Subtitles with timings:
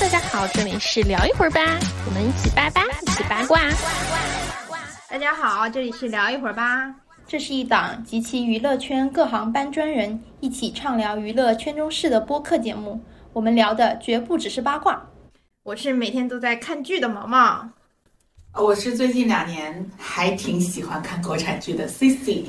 [0.00, 1.60] 大家好，这里是聊一会儿吧，
[2.06, 3.60] 我们一起八八，一起八卦。
[5.10, 6.94] 大家好，这里是聊一会儿吧，
[7.26, 12.98] 这是一档集齐娱乐圈各行搬砖人一起畅聊娱乐圈中事的播客节目。
[13.34, 15.06] 我们聊的绝不只是八卦。
[15.64, 17.68] 我是每天都在看剧的毛毛，
[18.54, 22.44] 我是最近两年还挺喜欢看国产剧的 C C。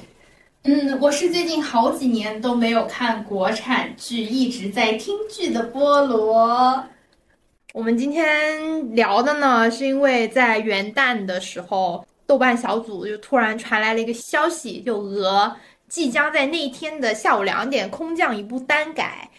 [0.63, 6.85] 嗯，我是最近好几年都没有看国产剧，一直在听剧的菠萝。
[7.73, 15.55] 我们今天聊的呢，是因为在元旦的时候，豆瓣小组就突然传来了一个消息，就俄
[15.87, 19.29] 即将在那一天的下午两点空降一部单改。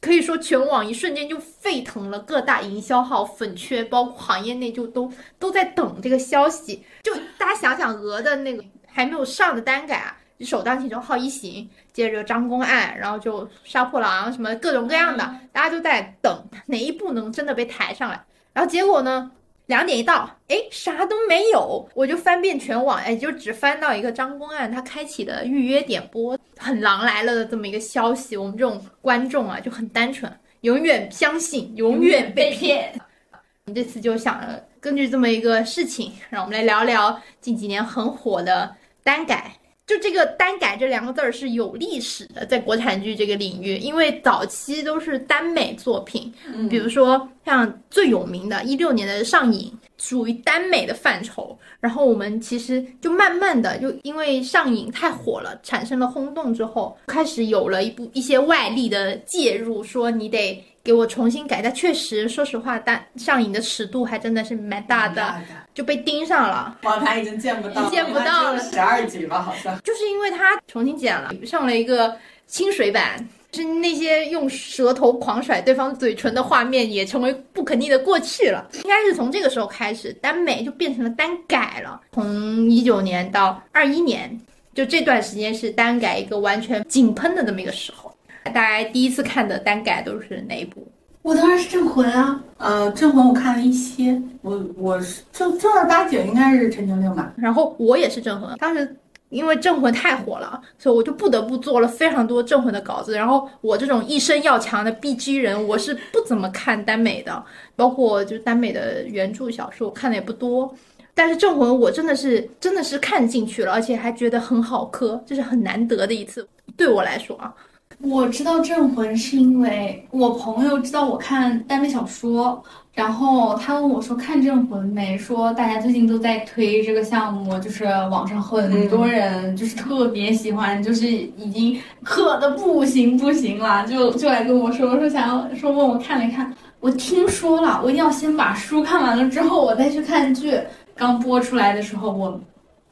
[0.00, 6.82] 可以说，全网一瞬间就沸腾了，各大营销号、粉圈，包括行业内就都都在等这个消息。
[7.02, 18.24] 就大家想想，鹅的那个还没有上的单改啊，首当其冲《好一行》，接着张公案，然后就杀破狼什么各种各样的，大家都在等哪一部能真的被抬上来。
[18.52, 19.30] 然后结果呢？
[19.66, 28.36] 两点一到，哎，啥都没有，我就翻遍全网，哎，就只翻到一个张公案他开启的预约点播，很狼来了的这么一个消息。
[28.36, 30.30] 我们这种观众啊就很单纯，
[30.62, 32.92] 永远相信，永远被骗。
[33.30, 39.52] 我们这次就想着根据这么一个事情，让我们来聊聊近几年很火的单改。
[39.86, 46.32] 就这个单改这两个字儿是有历史的，在国产剧这个领域，因为早期都是耽美作品，
[46.70, 51.58] 比如说像最有名的一六年的《上瘾》，属于耽美的范畴。
[51.80, 60.64] 然后我们其实就慢慢的就因为《上瘾》太火了，产生了轰动之后，开始有了一部一些外力的介入，说你得。
[60.84, 65.40] 给我重新改，但确实，说实话，但上瘾的尺度还真的是蛮大的，
[65.72, 66.76] 就被盯上了。
[66.82, 69.80] 网盘已经见不到，见不到了，十二集吧，好像。
[69.82, 72.16] 就是因为他重新剪了，上了一个
[72.48, 78.68] 清水版，是那些用舌头狂甩对方嘴唇的画面也成为不可逆的过去了。
[78.74, 82.00] 应该是从这个时候开始，耽美就变成了单改了。
[82.12, 84.36] 从一九年到二一年，
[84.74, 88.11] 就这段时间是单改一个完全井喷的这么一个时候。
[88.44, 90.86] 大家第一次看的单改都是哪一部？
[91.22, 92.42] 我当然是《镇魂》啊。
[92.58, 97.32] 呃，《镇魂》我看了一些，我我是正正儿八经应该是陈情令吧。
[97.36, 98.96] 然后我也是《镇魂》，当时
[99.28, 103.14] 因为《镇魂》太火了，所以我就不得不做了非常多《镇魂》的稿子。
[103.14, 107.44] 然后我这种一身要强的 B G 人，我是不怎么看耽美的，
[107.76, 110.74] 包括就耽美的原著小说，我看的也不多。
[111.14, 117.54] 但是《镇魂》我真的是真的是看进去了，而且还觉得很好磕，这是很难得的一次，对我来说啊。
[118.02, 122.60] 我知道《镇魂》是因为我朋友知道我看耽美小说，
[122.92, 125.16] 然后他问我说看《镇魂》没？
[125.16, 136.52] 说大家最近都在推这个项目，就是网上很多人就是特别喜欢，就是已经渴的不行不行了，就就来跟我说说想要说问我看没看？
[136.80, 140.58] 我听说了，我一定要先把书看完了之后我再去看剧。
[140.96, 142.40] 刚播出来的时候我。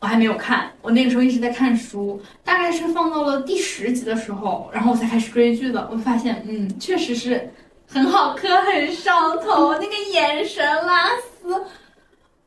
[0.00, 5.88] 我还没有看，我那个时候一直在看书，大概是放到了第十集的时候，然后我才开始追剧的。
[5.92, 7.52] 我发现，嗯，确实是
[7.86, 11.54] 很好磕，很上头，那个眼神拉丝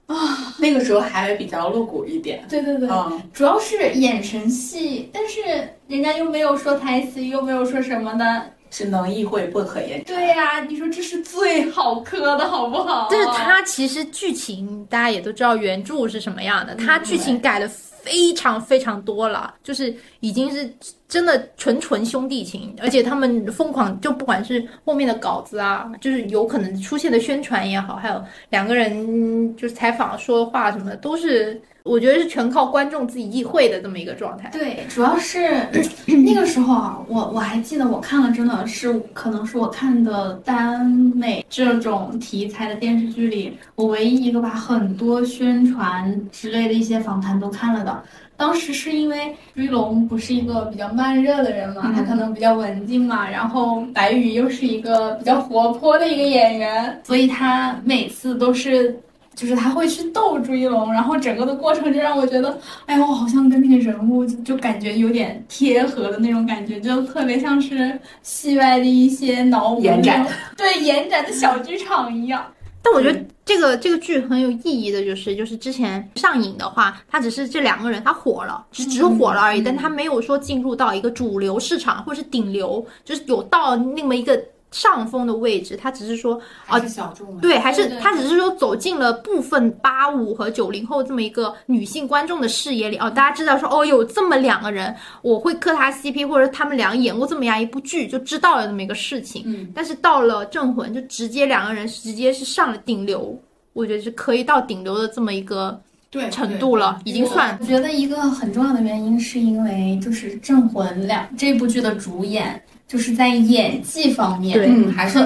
[0.08, 2.44] 啊，那个时候还比较露骨一点。
[2.50, 2.90] 对对对，
[3.32, 5.42] 主要是眼神戏，但是
[5.88, 8.52] 人家又没有说台词，又没有说什么的。
[8.74, 10.18] 是能意会不可言传。
[10.18, 13.08] 对呀，你说这是最好磕的，好不好？
[13.12, 20.74] 但是它其实剧情大家也都知道原著是什么样的，它剧情改的非常非常多了，就是已经是
[21.14, 28.20] 真的纯纯兄弟情，而且他们疯狂，就不管是后面的稿子啊，就是有可能出现的宣传也好，还有
[28.50, 31.62] 两个人就是采访说话什么的，都是。
[31.84, 34.50] 我觉得是全靠观众自己意会的这么一个状态。
[34.54, 35.68] 对，主要是
[36.08, 48.02] 那个时候啊，我我还记得我看了，真的是可能是我看的耽美这种题材的电视剧里，我唯一一个把很多宣传之类的一些访谈都看了的。
[48.36, 59.00] 当时是因为朱一龙不是一个比较慢热的人嘛，他可能比较文静嘛，然后白宇又是一个比较活泼的一个演员，所以他每次都是。
[59.36, 62.56] 就是他会去逗朱一龙，然后整个的过程就让我觉得，
[62.86, 70.24] 哎呀，我好像跟那个人物就感觉有点贴合的那种感觉，就特别像是戏外的一些脑补，延展，
[70.56, 72.46] 对延展的小剧场一样。
[72.84, 84.40] 但我觉得这个这个剧很有意义的，就是就是之前上瘾的话，它只是这两个人他火了，只只火了而已，但他没有说进入到一个主流市场或者是顶流，就是有到那么一个。
[84.74, 87.38] 上风的位置，他只是说啊小众。
[87.38, 99.44] 对，还是他只是说走进了部分八五和九零后这么一个女性观众的视野里哦，大家知道说哦有这么两个人，我会磕他 CP，或者他们俩演过这么样一部剧，就知道了这么一个事情。
[99.46, 103.40] 嗯，但是到了《镇魂》，就直接两个人直接是上了顶流，
[103.74, 105.80] 我觉得是可以到顶流的这么一个
[106.10, 115.20] 对程度了，已经算我觉得一个很重要的原因是因为就是《镇魂》两这部剧的主演就是在演技方面嗯，还是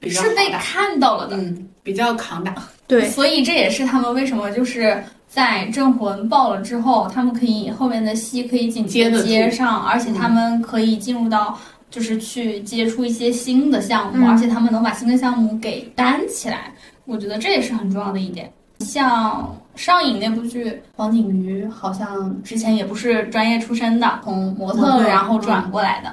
[0.00, 2.54] 比较是被看到了的，嗯，比较扛打。
[2.86, 3.08] 对。
[3.08, 11.58] 所以这也是他们为什么就是在《镇魂》爆了之后，他们可以后面的戏可以紧接接上，而且他们可以进入到
[11.90, 14.28] 就是去接触一些新的项目，嗯。
[14.28, 16.72] 而且他们能把新的项目给担起来，
[17.04, 18.52] 我觉得这也是很重要的一点。
[18.80, 26.12] 像上影那部剧，黄景瑜好像之前也不是专业出身的，从模特模特然后转过来的。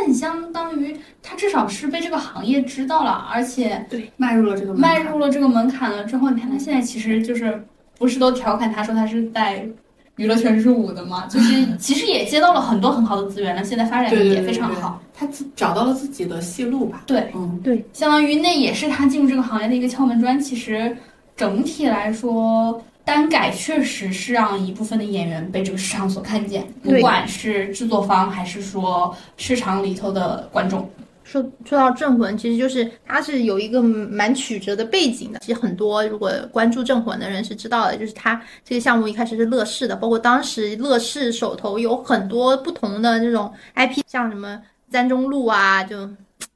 [0.00, 7.62] 但你相当于他至少是被这个行业知道了，而且对迈入了这个门迈入了这个门槛了之后，你看他现在其实就是
[7.98, 9.68] 不是都调侃他说他是在
[10.16, 11.26] 娱乐圈入伍的嘛？
[11.30, 15.00] 就是其实也接到了很多很好的资源了，现在发展的也对对非常好。
[15.14, 17.02] 他自找到了自己的戏路吧。
[17.06, 20.38] 对，嗯，对相当于那也是他进入这个行业的一个敲门砖。
[20.40, 20.96] 其实
[21.36, 30.88] 整体来说，单改确实是让一部分的演员被这个市场所看见，不管是制作方还是说市场里头的观众。
[31.24, 35.38] 说说到《镇魂》，其实就是它是有一个蛮曲折的背景的。
[35.38, 44.60] 其实很多如果关注《镇魂》的人是知道的，就是它这个项目一开始是乐视的，包括当时乐视手头有很多不同的这种 IP，像什么
[44.90, 46.08] 三中路啊，就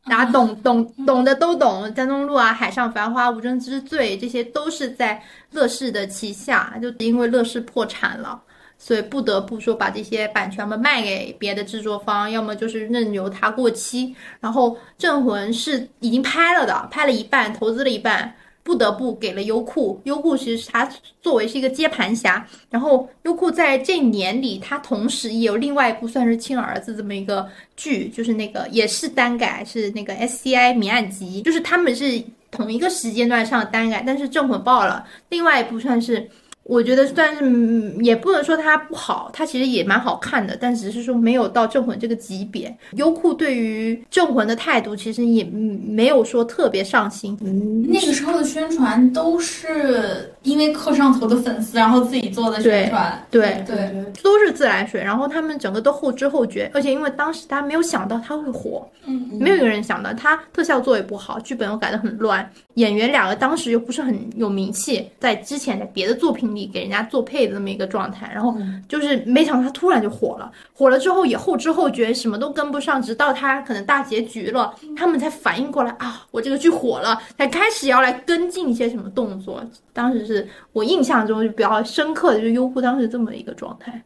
[0.09, 5.21] 大家懂懂懂的都懂，江东路啊、海上繁花、无证之罪，这些都是在
[5.51, 8.41] 乐视的旗下，就因为乐视破产了。
[8.79, 14.15] 所以不得不说把这些版权们卖给别的制作方，要么就是任由它过期。
[14.39, 18.35] 然后《镇魂》是已经拍了的，拍了一半，投资了一半，
[18.67, 20.01] 不得不给了优酷。
[20.03, 20.91] 优酷其实它
[21.23, 32.21] 作为是一个接盘侠，然后优酷在这年里，它同时也有另外一部算是亲儿子这么一个剧，就是那个也是单改，是那个 SCI 谜案集，就是他们是
[32.51, 36.29] 同一个时间段上的单改，但是《正混》爆了，另外一部算是。
[36.69, 42.77] 我觉得算是，也不能说它不好，它其实也蛮好看的，但只是说没有到《镇魂》这个级别。
[42.95, 53.27] 优酷对于《镇魂》的态度其实也没有说特别上心，嗯，那个时候的宣传都是因为磕上头的粉丝，然后自己做的宣传。
[53.31, 68.57] 对，对，都是自来水，然后他们整个都后知后觉，而且因为当时大家没有想到他会火，嗯，没有一个人想到他特效做也不好，剧本又改得很乱，演员两个当时又不是很有名气，在之前在别的作品里给人家做配的那么一个状态，然后
[68.89, 79.63] 就是没想到他突然就火了，火了之后也后知后觉，什么都跟不上，直到他可能大结局了，他们才反应过来啊，我这个剧火了，才开始要来跟进一些什么动作。
[79.93, 80.36] 当时是
[80.73, 84.03] 我印象中就比较深刻的，就是优酷当时这么一个状态。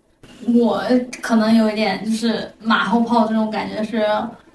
[0.54, 0.82] 我
[1.22, 4.04] 可能有一点就是马后炮这种感觉是。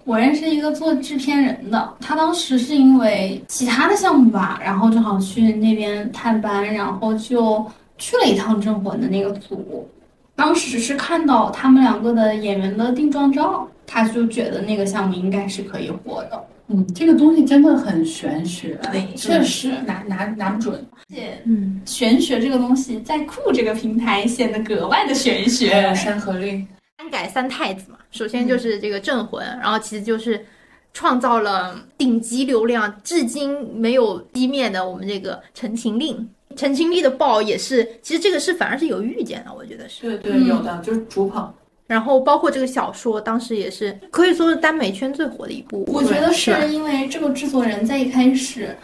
[0.03, 7.65] 我认识一个做制片人的，他当时是因为其他的项目吧，然后正好去那边探班，然后就
[7.97, 9.89] 去了一趟《镇魂》的那个组。
[10.35, 16.39] 当时是看到他们两个的演员的定妆照，他就觉得那个项目应该是可以火的。
[16.67, 20.83] 嗯，这个东西真的很玄学，对确实拿拿拿不准。
[20.93, 25.93] 而且嗯，玄学这个东西在酷这个平台显得格外的玄还学有。
[25.93, 26.67] 山河令，
[26.97, 30.43] 三改三太子嘛，首先就是这个镇魂，然后其实就是
[30.91, 36.17] 创造了顶级流量，至今没有熄灭的我们这个《陈情令》。
[36.57, 40.01] 《陈情令》的爆也是，其实这个是反而是有预见的，我觉得是。
[40.01, 41.53] 对对，嗯有的就是主捧。
[41.87, 45.83] 然后包括这个小说，当时也是可以说是耽美圈最火的一部。
[45.87, 48.75] 我觉得是因为这个制作人在一开始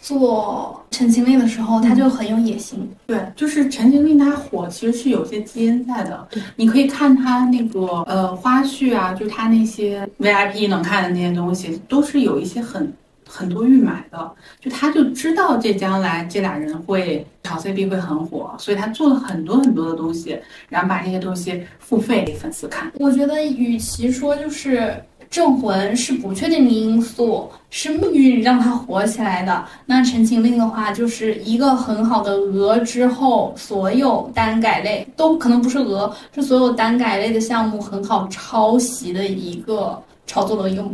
[0.00, 2.88] 做《陈情令》的时候，他就很有野心。
[3.06, 6.28] 对，就是《陈情令》它火，其实是有些基因在的。
[6.54, 12.92] 你可以看它那个呃花絮啊，就它那些 VIP 能看的那些东西，都是有一些很
[13.26, 14.30] 很多预买的。
[14.60, 22.90] 就他就知道这将来这俩人会炒 CP 会很火，所以他做了很多很多的东西，然后把这些东西付费给粉丝看。
[22.94, 24.78] 我觉得，与其说就是
[25.28, 40.84] 《镇魂》是不确定的因素，是命运让它火起来的，那《陈情令》的话，就是一个很好的鹅之后，所有单改类都可能不是鹅，是所有单改类的项目很好抄袭的一个炒作的一个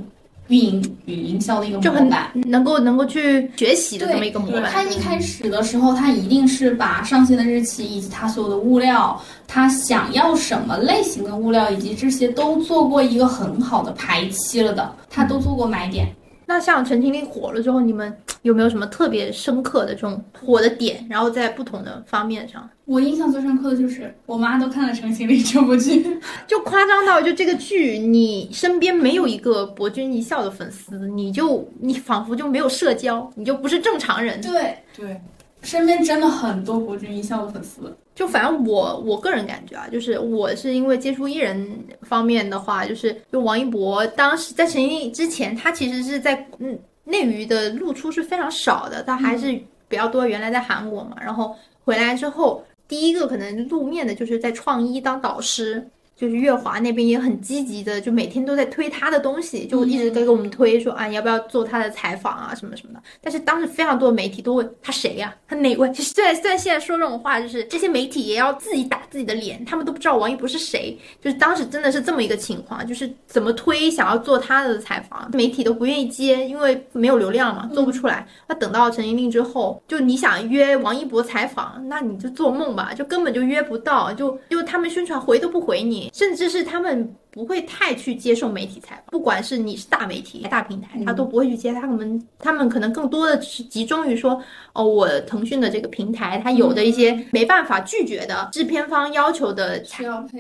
[0.49, 2.31] 运营与营销的一个模板。
[2.47, 4.71] 能够能够去学习的这么一个模板。
[4.71, 16.15] 他一开始的时候，他一定是把上线的日期以及它所有的物料，它想要什么类型的物料，以及这些都做过一个很好的排期了的，他都做过买点。
[16.45, 21.07] 那像陈情令火了之后，你们有没有什么特别深刻的这种火的点？
[21.09, 34.41] 然后在不同的方面上，我印象最深刻的就是我妈都看了《陈情令》这部剧， 就夸张到就这个剧，你身边没有一个博君一笑的粉丝，你就你仿佛就没有社交，你就不是正常人。
[34.41, 35.21] 对，对，
[35.63, 37.97] 身边真的很多博君一笑的粉丝。
[38.15, 41.67] 就反正我我个人感觉啊，就是我是因为接触艺人
[42.03, 49.53] 方面的话，就是就王一博当时在陈情令之前，他其实是在嗯内娱的露出是非常少的，他还是
[49.89, 55.89] 比较多原来在韩国嘛，然后回来之后，第一个可能露面的就是在创一当导师。
[56.23, 63.03] 就是月华那边也很积极的，就每天都在推他的东西，就一直在给我们推说啊，你要不要做他的采访啊，什么什么的。
[63.21, 65.91] 但是当时非常多的媒体都问他谁呀、他哪位？
[65.91, 70.97] 其 实虽然虽然现在说这种话，就是这些媒体也要自己打自己的脸，他们都不知道王一博是谁。
[71.21, 78.25] 就是当时真的是这么一个情况，就是怎么推想要做他的采访，媒体都不愿意接，因为没有流量嘛，做不出来。
[78.47, 91.73] 那等到陈情令之后，就你想约王一博采访，那你就做梦吧，就根本就约不到，就就他们宣传回都不回你，甚至是他们不会太去接受媒体采访，不管是你是大媒体、大平台，他都不会去接。
[91.73, 94.41] 他们他们可能更多的是集中于说，
[94.75, 99.83] 哦，我腾讯的这个平台，它有的一些没办法拒绝的制片方要求的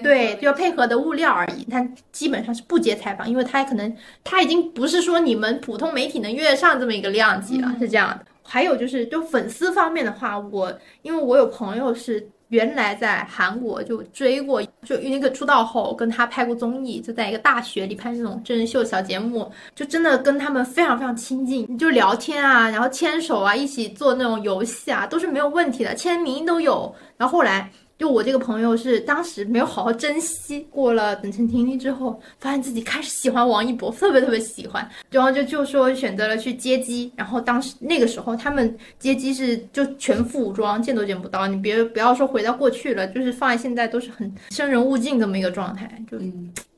[0.02, 1.64] 对，就要配合的物料而已。
[1.70, 8.26] 他基本上是不接采访，因为他可能他已经不是说你们普通媒体能约得上这么一个量级了，是这样的。
[8.52, 26.94] 还有就是，就粉丝方面的话，我因为我有朋友是原来在韩国就追过，就那个出道后跟他拍过综艺，就在一个大学里拍那种真人秀小节目，就真的跟他们非常非常亲近，就聊天啊，然后牵手啊，一起做那种游戏啊，都是没有问题的，签名都有。
[27.16, 27.70] 然后后来。
[27.98, 46.18] 就我这个朋友是当时没有好好珍惜，过了等陈婷婷之后，发现自己开始喜欢王一博，特别特别喜欢，然后就就说选择了去接机，然后当时那个时候他们接机是就全副武装，见都见不到，你别不要说回到过去了，就是放在现在都是很生人勿近这么一个状态，就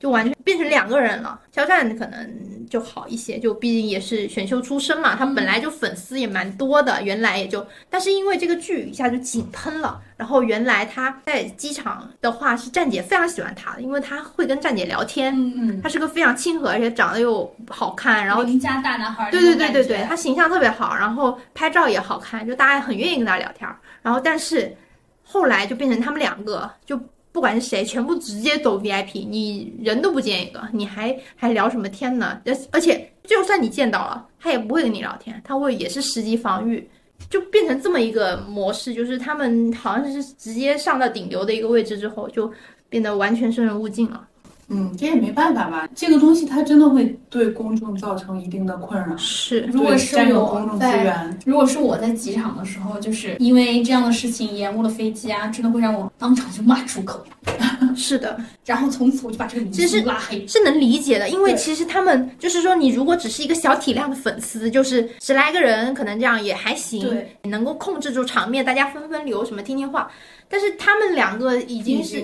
[0.05, 1.41] 就完全变成两个人了。
[1.51, 9.99] 肖战可能就好一些，就毕竟也是选秀出身嘛，他本来就粉丝也蛮多的，原来也就，但是因为这个剧一下就井喷了。
[10.19, 23.75] 然后原来他在机场的话是站姐非常喜欢他的，因为他会跟站姐聊天，嗯嗯，他是个非常亲和，而且长得又好看，然后邻家大男孩儿对对对对对，他形象特别好，然后拍照也好看，就大家很愿意跟他聊天儿。
[24.03, 24.77] 然后但是
[25.23, 27.01] 后来就变成他们两个，就
[27.35, 32.41] 不管是谁，全部直接走 VIP，你人都不见一个，你还还聊什么天呢？
[32.47, 36.89] 而而且就算你见到了，他也不会跟你聊天，他会也是十级防御。
[37.29, 42.53] 就变成这么一个模式，就是他们好像是直接上到顶流的一个位置之后，就
[42.89, 44.29] 变得完全生人勿近了。
[44.69, 49.17] 嗯，这也没办法吧，这个东西它真的会对公众造成一定的困扰。
[49.17, 57.25] 是，如果是我公众资在源，如果是我在机场的时候，就是因为这样的事情延误了飞机啊，真的会让我当场就骂出口，
[57.95, 60.47] 是的，然后从此我就把这个明星拉黑。
[60.47, 70.11] 是能理解的，因为其实他们就是说，你如果只是一个小体量的粉丝，就是十来个人，可能这样也还行，对，能够控制住场面，大家纷纷留，什么听听话。
[70.49, 72.23] 但是他们两个已经是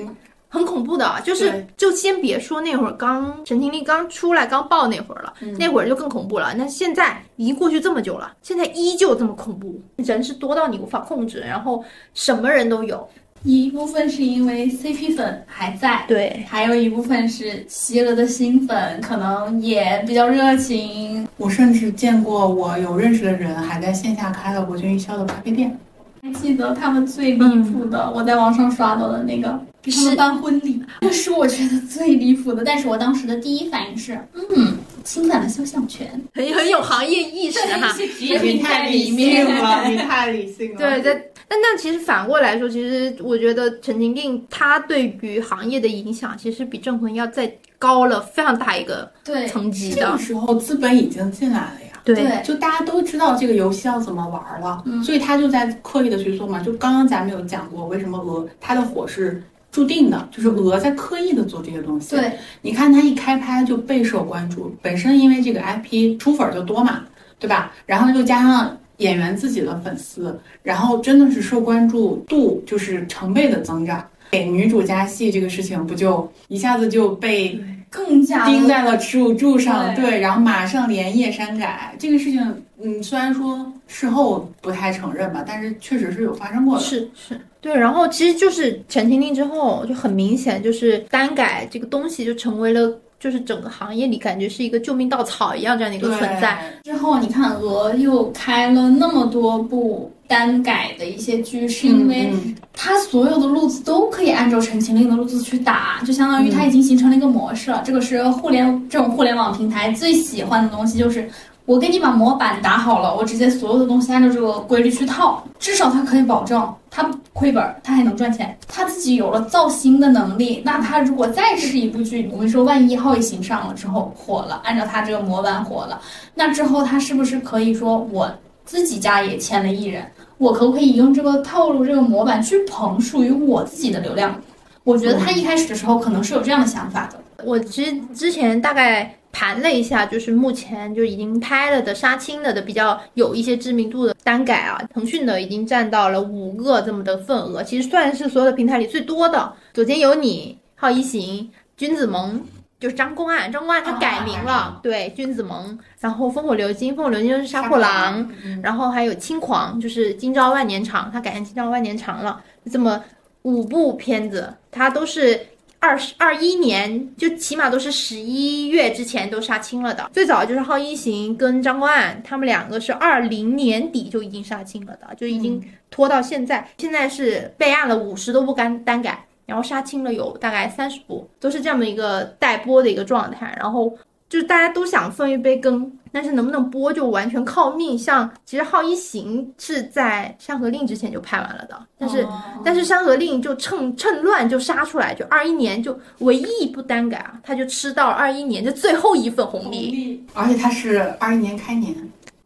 [0.52, 6.52] 很恐怖的，就是就先别说那会儿刚陈情令刚出来刚爆那会儿了，那会儿就更恐怖了。
[6.56, 13.08] 那现在已经过去这么久了，现在依旧这么恐怖，人是多到你无法控制，然后什么人都有。
[13.42, 21.26] 一部分是因为 CP 粉还在，对，还有一部分是吸了的新粉，可能也比较热情。
[21.38, 25.74] 我甚至见过我有认识的人还在线下开了国君一笑的咖啡店。
[26.20, 32.62] 还记得他们最离谱的，我在网上刷到的那个给他们办婚礼， 那是我觉得最离谱的。
[32.64, 34.18] 但是我当时的第一反应是，
[34.54, 37.92] 嗯，侵犯了肖像权，很很有行业意识哈。
[37.94, 39.44] 一些职业病在里面。
[39.46, 40.78] 了，你太理性了。
[40.78, 50.18] 对，但但但其实反过来说，其实我觉得陈情令它对于行业的影响，其实比郑魂要再高了非常大一个对，层级的这个。
[50.18, 51.86] 时候资本已经进来了呀。
[52.02, 56.58] 对就大家都知道这个游戏要怎么玩了，所以他就在刻意的去做嘛。
[56.58, 62.16] 就刚刚咱们有讲过，为什么鹅它的火是注定的，就是鹅在刻意的做这些东西。
[62.16, 67.04] 对，你看它一开拍就备受关注，本身因为这个 IP 出粉儿就多嘛，
[67.38, 67.72] 对吧？
[67.86, 74.04] 然后又加上演员自己的粉丝，然后真的是受关注度就是成倍的增长。
[74.30, 86.80] 给女主加戏这个事情，不就一下子就被更加钉在了耻辱柱上，对对，然后马上连夜删改这个事情，嗯，虽然说事后不太承认吧，但是确实是有发生过的。
[86.84, 96.58] 是是，对，然后其实就是陈情令之后，就很明显就是单改这个东西就成为了就是整个行业里感觉是一个救命稻草一样这样的一个存在。
[96.84, 102.32] 之后你看鹅又开了那么多部单改的一些剧，是因为
[102.72, 107.82] 它所有的路子都可以按照《陈情令》的路子去打，就相当于它已经形成了一个模式了。
[107.84, 111.28] 这个是互联这种互联网平台最喜欢的东西，就是。
[111.66, 118.58] 我给你把模板打好了，我直接所有的东西按照这个规律去套，至少它可以保证它亏本，它还能赚钱。
[118.66, 126.00] 他自己有了造星的能力，那他如果再是一部剧，我们说万一《好一行》上了之后火了，按照他这个模板火了，
[126.34, 128.28] 那之后他是不是可以说我
[128.64, 130.04] 自己家也签了艺人，
[130.40, 134.40] 我可不可以用这个套路、这个模板去捧属于我自己的流量？
[134.82, 137.44] 我觉得他一开始的时候可能是有这样的想法的。
[137.44, 139.14] 我其实之前大概。
[139.32, 149.52] 盘了一下，就是目前就已经拍了的杀青了的比较有一些知名度的单改啊，腾讯的已经占到了五个这么的份额，其实算是所有的平台里最多的。
[149.72, 152.42] 左肩有你、好一行、君子盟，
[152.80, 155.78] 就是张公案，张公案他改名了，对，君子盟。
[156.00, 158.28] 然后烽火流金，烽火流金就是杀破狼，
[158.62, 162.42] 然后还有轻狂，就是今朝万年长，他改成今朝万年长了。
[162.72, 163.04] 这么
[163.42, 165.38] 五部片子，它都是。
[165.82, 170.10] 二十二一年，就起码都是十一月之前都杀青了的。
[170.12, 175.58] 最早就是浩一行跟张公案，他们两个是二零年底就已经杀青了的，就已经
[175.90, 176.68] 拖到现在。
[176.76, 183.54] 现在是备案了五十多部单单改，然后杀青了有大概三十部，都是这么一个待播的一个状态。
[183.58, 183.92] 然后
[184.28, 185.92] 就是大家都想分一杯羹。
[186.12, 187.96] 但是能不能播就完全靠命。
[187.96, 192.26] 像其实《浩一行》是在《山河令》之前就拍完了的，但是
[192.64, 201.94] 但是《山河令》就趁趁乱就杀出来，就二一年就唯一一部单改啊，他就吃到了二一年的最后一份红利，而且他是二一年开年。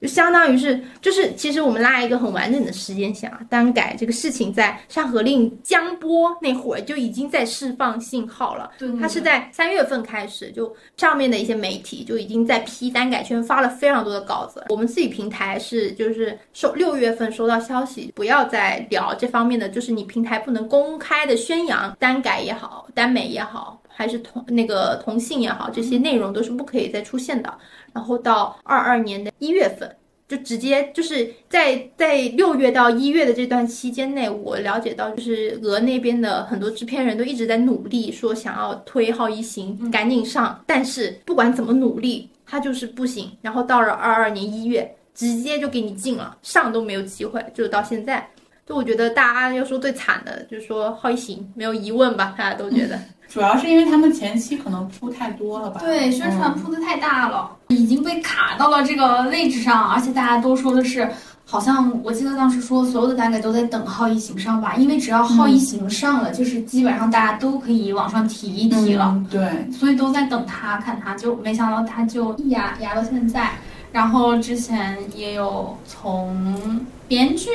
[0.04, 8.70] 就相当于是，就是其实我们拉一个很完整的时间线啊，单改这个事情在《山河令》江波那会儿就已经在释放信号了。
[8.78, 14.62] 对，它是在三月份开始，就上面的一些媒体就已经在批单改圈发了非常多的稿子。
[14.68, 27.50] 我们自己平台是就是收六月份收到消息，不要再聊这方面的，就是你平台不能公开的宣扬单改也好，耽美也好，还是同那个同性也好，这些内容都是不可以再出现的。
[27.94, 29.96] 然后到二二年的一月份，
[30.28, 43.30] 就直接就是在在六月到一月的这段期间内，我了解到，就是俄那边的很多制片人都一直在努力，说想要推《好一行》赶紧上，但是不管怎么努力，他就是不行。
[43.40, 48.28] 然后到了二二年一月，直接就给你禁了，上都没有机会，就到现在。
[48.66, 52.98] 就我觉得大家要说最惨的，就是说《浩一行》没有疑问吧，大家都觉得。
[53.28, 55.80] 主要是因为他们前期可能铺太多了吧？
[55.80, 61.10] 对，宣传铺的太大了，已经被卡到了这个位置上，而且大家都说的是，
[61.44, 69.20] 好像我记得当时说所有的单改都在等《浩一行》上吧，因为只要《浩一行》上了，就是基本上大家都可以往上提一提了。
[69.30, 73.50] 对，所以都在等他看他，就没想到他就一压压到现在。
[73.95, 77.49] 然后之前也有从编剧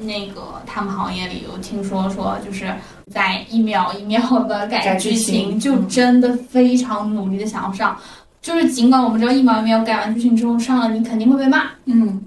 [0.00, 2.74] 那个他们行业里有听说说，就是
[3.08, 7.96] 在一秒一秒的改剧情，就真的非常努力的想要上。
[8.42, 12.20] 就是尽管我们知道一秒一秒改完剧情之后上了，你肯定会被骂，嗯，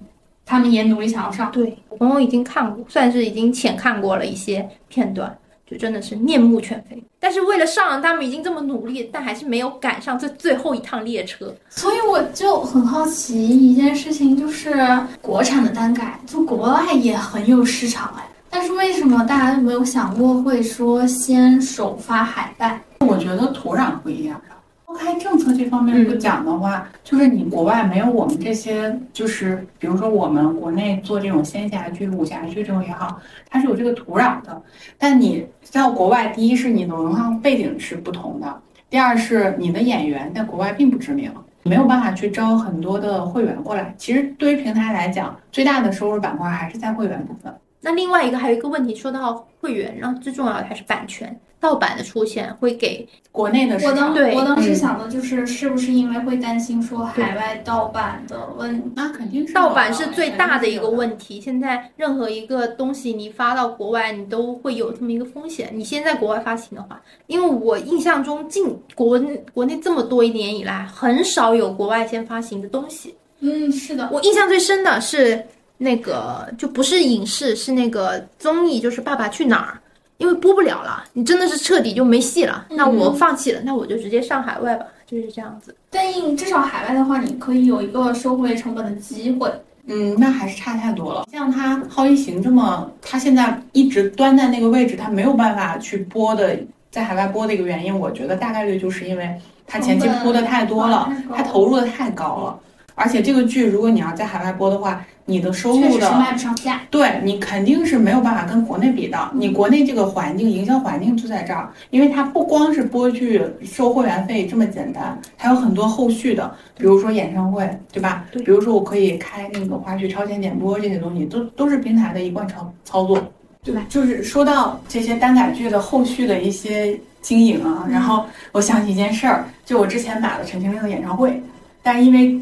[0.46, 1.52] 他们也努力想要上。
[1.52, 5.38] 对我朋友已经看过，算是已经浅看过了一些片段。
[5.70, 11.54] 就真的是面目全非，但是为了上，他们已经这么努力，但还是没有赶上这最后一趟列车。
[11.70, 14.74] 所以我就很好奇一件事情，就是
[15.22, 22.82] 国产的单改就国外也很有市场哎，但是为什么大家都没有想过会说先首发海外？
[23.02, 24.42] 我觉得土壤不一样。
[24.90, 34.60] 抛开政策这方面不讲的话，就是你国外没有我们这些，就是比如说我们国内做这种仙侠剧、武侠剧这种也好，它是有这个土壤的。
[34.98, 43.94] 但你在国外，第一是你的文化背景是不同的，第二是你的演员在国外并不知名，没有办法去招很多的会员过来。
[43.96, 47.54] 其实对于平台来讲，最大的收入板块还是在会员部分。
[47.82, 51.40] 那另外一个还有一个问题，说到会员，然后最重要的还是版权。
[51.62, 61.42] 盗版的出现会给国内的我当对，我当时想的就是是不是因为会担心说海外盗版的问，那肯定是盗版是最大的一个问题。
[61.42, 65.70] 现在任何一个东西你发到国外，你都会有这么一个风险。
[65.74, 69.22] 你先在国外发行的话，因为我印象中近国
[69.54, 73.14] 国内这么多一年以来，很少有国外先发行的东西。
[73.42, 75.46] 嗯，是的，我印象最深的是
[75.80, 79.74] 那个就不是影视，是那个综艺，就是《爸爸去哪儿》。
[80.18, 82.68] 因为播不了了，你真的是彻底就没戏了。
[82.70, 85.74] 那我放弃了，那我就直接上海外吧，就是这样子。
[85.90, 89.50] 但至少海外的话，你可以有一个收回成本的机会。
[89.88, 91.26] 嗯，那还是差太多了。
[91.32, 96.60] 像他《好一行》这么，他现在一直端在那个位置，他没有办法去播的
[96.92, 99.34] 在海外播的一个原因，我觉得大概率就是因为
[99.66, 102.60] 他前期铺的太多了，他投入的太高了。
[103.00, 109.32] 而且这个剧，如果你要在海外播的话，你的收入的卖不上价，对你肯定是没有办法跟国内比的。
[109.34, 118.26] 你国内这个环境、营销环境就在这儿，因为它不光是播剧收会员费这么简单，还有很多后续的，比如说演唱会，对吧？
[118.34, 118.44] 对。
[118.44, 123.24] 比如说我可以开那个花絮超前点播这些东西，都都是平台的一贯操操作。
[123.64, 131.42] 对吧，就是说到这些单改剧的后续的一些经营啊，然后我想起一件事儿，就我之前买了陈情令的演唱会，
[131.82, 132.38] 但是因为。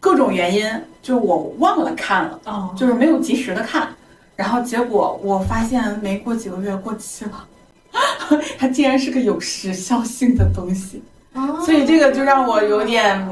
[0.00, 0.68] 各种原因，
[1.02, 3.88] 就我忘了看了，哦，就是没有及时的看，
[4.36, 7.44] 然后结果我发现没过几个月过期了，
[8.58, 11.02] 它竟然是个有时效性的东西，
[11.34, 13.26] 哦，所以这个就让我有点，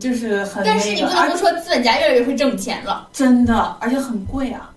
[0.00, 4.70] 就是很，但是你不能说资本家越来越会挣钱了，真的，而且很贵啊，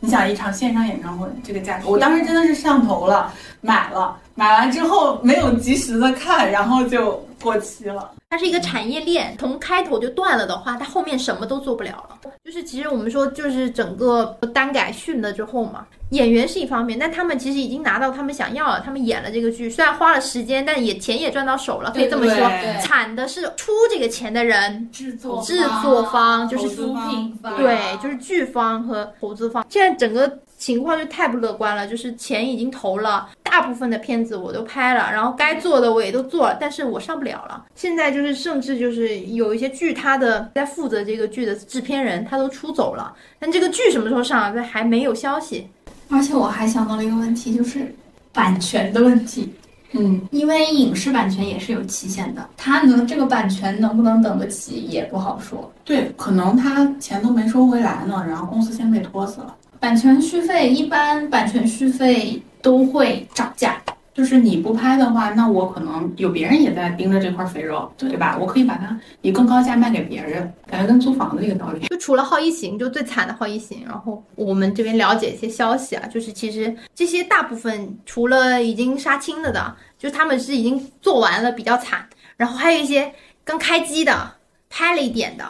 [0.00, 8.10] 你想一场线上演唱会这个价格，我当时真的是上头了，买了，买完之后没有及时的看，然后就过期了。
[8.30, 12.18] 它是一个产业链，从开头就断了的话，它后面什么都做不了了。
[12.44, 22.50] 就是其实我们说，就是整个单改训了之后嘛，演员是一方面，但他们其实已经拿到他们想要了，他们演了这个剧，虽然花了时间，但也钱也赚到手了，可以这么说。
[22.80, 29.64] 惨的是出这个钱的人，制作制作方就是出品方，对，就是剧方和投资方。
[29.68, 30.38] 现在整个。
[30.56, 37.64] 情况就太不乐观了，就是钱已经投了，大部分的片子我都拍了，然后该做的我也都做了，但是我上不了了。
[37.74, 45.68] 现在就是甚至就是有一些剧，他的在负责这个剧的制片人他都出走了，但这个剧什么时候上，这还没有消息。
[46.08, 47.94] 而且我还想到了一个问题，就是
[48.32, 49.52] 版权的问题。
[49.96, 55.72] 嗯，因为影视版权也是有期限的，他能这个版权能不能等得起也不好说。
[55.84, 59.54] 对，可能他钱都没收回来呢，然后公司先被拖死了。
[59.84, 63.76] 版权续费一般，版权续费都会涨价。
[64.14, 68.38] 就是你不拍的话，那我可能有别人也在盯着这块肥肉，对吧？
[68.40, 71.86] 我可以把它以更高价卖给别人，感觉跟租房子一个道理。
[71.88, 82.08] 就除了《好一行》，就最惨的《好一行》，然后我们这边了解一些消息啊，就是其实这些大部分除了已经杀青了的，就他们是已经做完了，比较惨。
[82.38, 83.12] 然后还有一些
[83.44, 84.32] 刚开机的，
[84.70, 85.44] 拍了一点的。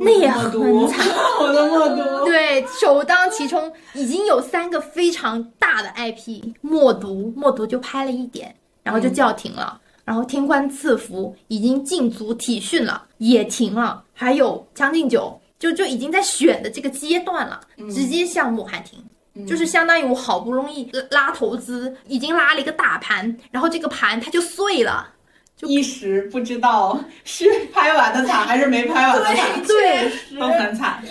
[0.00, 0.50] 那也很
[0.88, 1.06] 惨，
[1.40, 2.24] 我的默读。
[2.26, 9.80] 对，首当其冲，已经有三个非常大的 IP，默读，默读就拍了一点，然后就叫停了。
[10.04, 14.02] 然后天官赐福已经进组体训了，也停了。
[14.12, 25.08] 还有将进酒，就就已经在选的这个阶段了，直接项目喊停，就是相当于我好不容易拉投资，已经拉了一个大盘，然后这个盘它就碎了。
[25.62, 31.02] 一时不知道 是拍完的惨还是没拍完的惨，对，都很惨。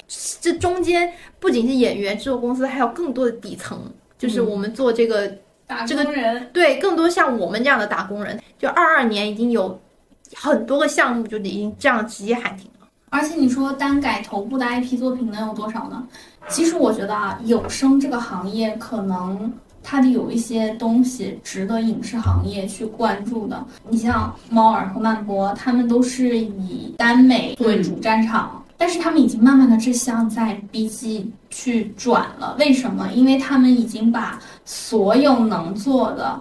[0.41, 3.79] 这中间不仅是演员、制作公司，还有更多的底层，
[4.17, 5.27] 就是我们做这个
[5.65, 6.49] 打工人。
[6.51, 8.39] 对，更多像我们这样的打工人。
[8.59, 9.79] 就二二年已经有
[10.35, 12.87] 很多个项目就已经这样直接喊停了。
[13.09, 16.07] 而且你说单改头部的 IP 作品能有多少呢？
[16.47, 19.51] 其实我觉得啊，有声这个行业可能。
[19.83, 32.55] 它的有一些东西值得影视行业去关注的，你像猫耳和曼博，他们都是以耽美作为主战场，但是他们已经慢慢的这项在 B G 去转了。
[32.59, 33.09] 为什么？
[33.13, 36.39] 因为他们已经把所有能做的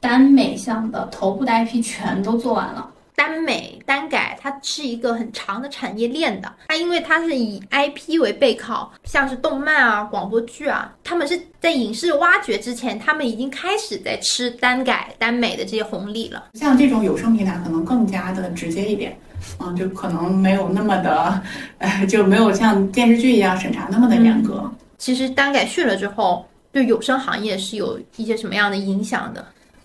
[0.00, 2.88] 耽美项的头部的 IP 全都做完了。
[3.14, 6.52] 耽美单改，它是一个很长的产业链的。
[6.68, 16.44] 它因为它是以 IP 为背靠，像是动漫啊、广播剧啊，他们是在影视挖掘之前，他们已经开始在吃单改单美的这些红利了。
[16.54, 19.16] 像这种有声平台可能更加的直接一点，
[19.58, 21.42] 嗯，就可能没有那么的，
[21.78, 24.70] 呃，就没有像电视剧一样审查那么的严格。
[24.98, 29.44] 其实单改续了之后，对有声行业是有一些什么样的影响的？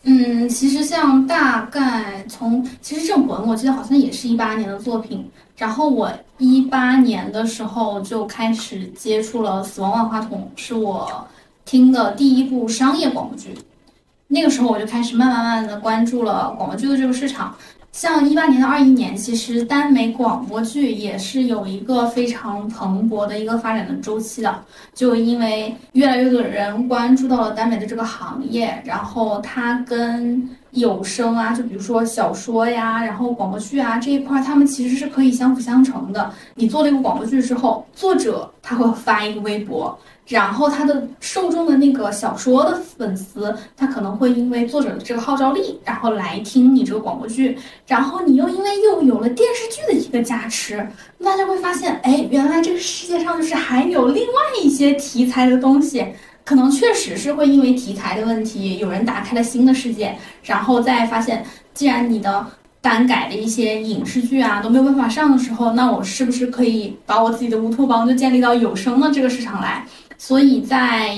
[0.10, 5.30] 嗯，其实像大概从其实《镇魂》，我记得好像也是一八年的作品。
[5.58, 11.28] 然后我一八年的时候就开始接触了《死亡万花筒》，是我
[11.66, 13.54] 听的第一部商业广播剧。
[14.28, 17.54] 那个时候我就开始慢慢慢的关注了广播剧的这个市场。
[17.98, 36.32] 像一八年到二一年，其实耽美广播剧也是有一个非常蓬勃的一个发展的周期的，就因为越来越多的人关注到了耽美的这个行业，然后它跟有声啊，就比如说小说呀，然后广播剧啊这一块，他们其实是可以相辅相成的。
[36.56, 39.98] 你做了一个广播剧之后，作者他会发一个微博。
[40.28, 50.86] 然后他的受众的那个小说的粉丝，他可能会因为作者的这个号召力，然后来听你这个广播剧，然后你又因为又有了电视剧的一个加持，
[51.24, 56.06] 大家会发现，哎，原来这个世界上就是还有另外一些题材的东西，
[56.48, 62.48] 可能确实是会因为题材的问题，有人打开了新的世界，然后再发现，既然你的
[62.80, 69.86] 单改的一些影视剧啊都没有办法上的时候，那我是不是可以把我自己的乌托邦就建立到有声的这个市场来？
[70.18, 71.18] 所以在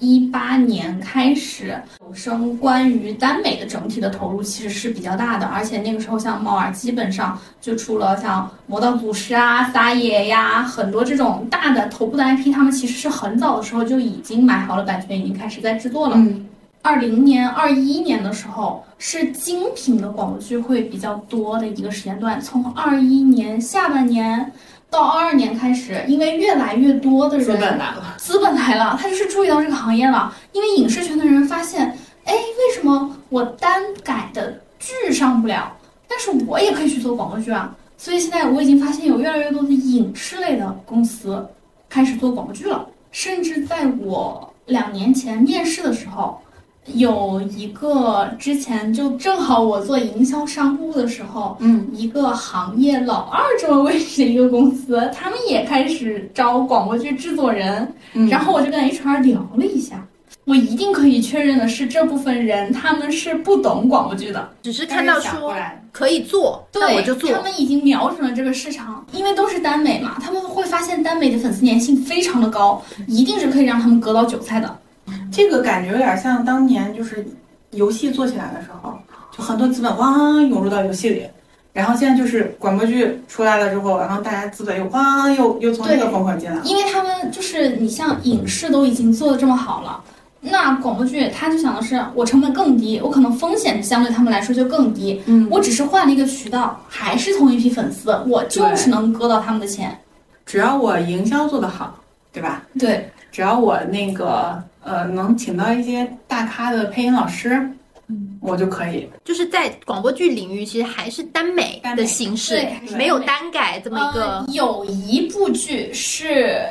[0.00, 16.16] 一八年开始，有声关于耽美的整体的投入其实是比较大的，而且那个时候像猫耳基本上就出了像《魔道祖师》啊、撒野呀，很多这种大的头部的 IP，他们其实是很早的时候就已经买好了版权，已经开始在制作了。
[16.16, 16.46] 嗯，
[16.82, 24.50] 二零年、二一年的时候是精品的广播剧会比较多的一个时间段，从二一年下半年
[24.90, 30.34] 到二二年开始，因为越来越多的人资本来了，资本来了，他就是注意到这个行业了。
[30.52, 35.72] 因为影视圈的人发现，哎，为什么我单改的剧上不了，
[36.08, 37.74] 但是我也可以去做广播剧啊？
[37.96, 41.46] 所以现在我已经发现有越来越多的影视类的公司
[41.88, 46.40] 开始做广播剧了，甚至在我两年前面试的时候。
[46.86, 58.28] 有一个之前就正好我做营销商务的时候，嗯，一个行业老二这么位置的一个公司，他们也开始招广播剧制作人，嗯。
[58.28, 60.04] 然后我就跟 HR 聊了一下，
[60.44, 67.30] 我一定可以确认的是，这部分人他们是不懂广播剧的，只是看到说来可以做，对，我就做。
[67.30, 67.42] 他。
[67.42, 74.78] 们已经瞄准了这个市场，因为都是耽美嘛，他们会发现耽美的粉丝粘性非常的高，一定是可以让他们割到韭菜的。
[75.32, 77.26] 这个感觉有点像当年就是
[77.70, 78.98] 游戏做起来的时候，
[79.36, 80.08] 就很多资本哇
[80.42, 81.26] 涌入到游戏里，
[81.72, 86.62] 然后现在就是广播剧出来了之后，然后大家资本又哇又又从这个对风口进来了。
[86.64, 90.02] 因为他们就是你像影视都已经做的这么好了，
[90.40, 99.96] 那广播剧他就想的是我成本更低，我可能风险相对他们来说就更低，嗯，我只是换了一个渠道，还是同一批粉丝，我就是能割到他们的钱。
[100.44, 101.94] 只要我营销做得好，
[102.32, 102.62] 对吧？
[102.76, 107.50] 对，只要我那个呃能请到一些大咖的配音老师，
[108.08, 109.08] 嗯我就可以。
[109.24, 114.46] 就是在广播剧领域，其实还是耽美的形式对，没有耽改这么一个呃。
[114.52, 116.66] 有一部剧是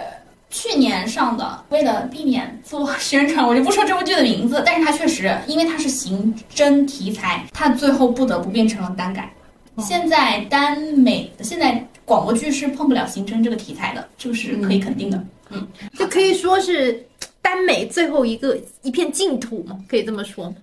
[0.49, 9.31] 去年上的，为了避免做宣传，我就不说这部剧的名字，但是它确实，因为它是刑侦题材，它最后不得不变成了单改。
[9.77, 15.23] 现在耽美，现在广播剧是碰不了刑侦这个题材的，这个是可以肯定的。
[15.51, 15.67] 嗯
[15.97, 17.03] 就可以说是
[17.41, 20.55] 耽美最后一个一片净土嘛，可以这么说吗？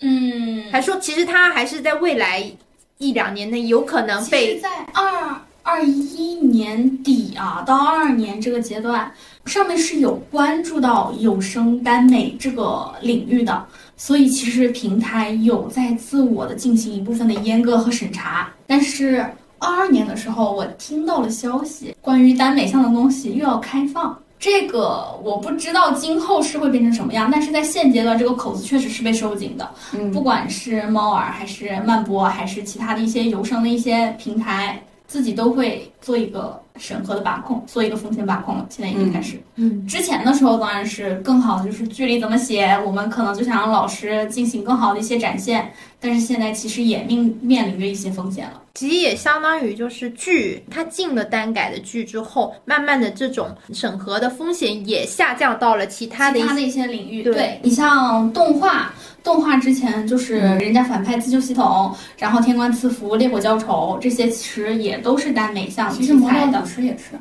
[0.00, 2.44] 嗯，还说其实它还是在未来
[2.98, 9.10] 一两年内有可能，被在二二一年底啊到二二年这个阶段，
[9.46, 13.66] 上面是有关注到有声耽美这个领域的，
[13.96, 18.52] 所以其实平台有在自我的进行一部分的阉割和审查。
[18.66, 19.24] 但是
[19.58, 24.18] 二二年的时候，我听到了消息，关于耽美向的东西又要开放。
[24.44, 29.66] 这个我不知道今后是会变成什么样，但是在现阶段，这个口子确实是被收紧的。
[29.94, 38.66] 嗯不管是猫耳还是漫播，还是其他的一些有声的一些平台，自己都会做一个审核的把控，做一个风险把控了。
[38.68, 39.42] 现在已经开始。
[39.56, 45.72] 嗯之前的时候当然是更好的，就是剧里怎么写，我们可能就想让老师进行更好的一些展现。
[46.04, 48.60] 但是现在其实也面面临着一些风险了。
[48.74, 57.58] 其实也相当于就是剧，它进了单改的剧之后，慢慢的这种审核的风险也下降到了其他的一些其他的一些领域，对。
[57.62, 66.66] 你像动画，动画之前就是人家反派自救系统，然后天官赐福、烈火浇愁这些，其实也都是耽美向题其实《魔道祖。
[66.66, 67.12] 师》也是，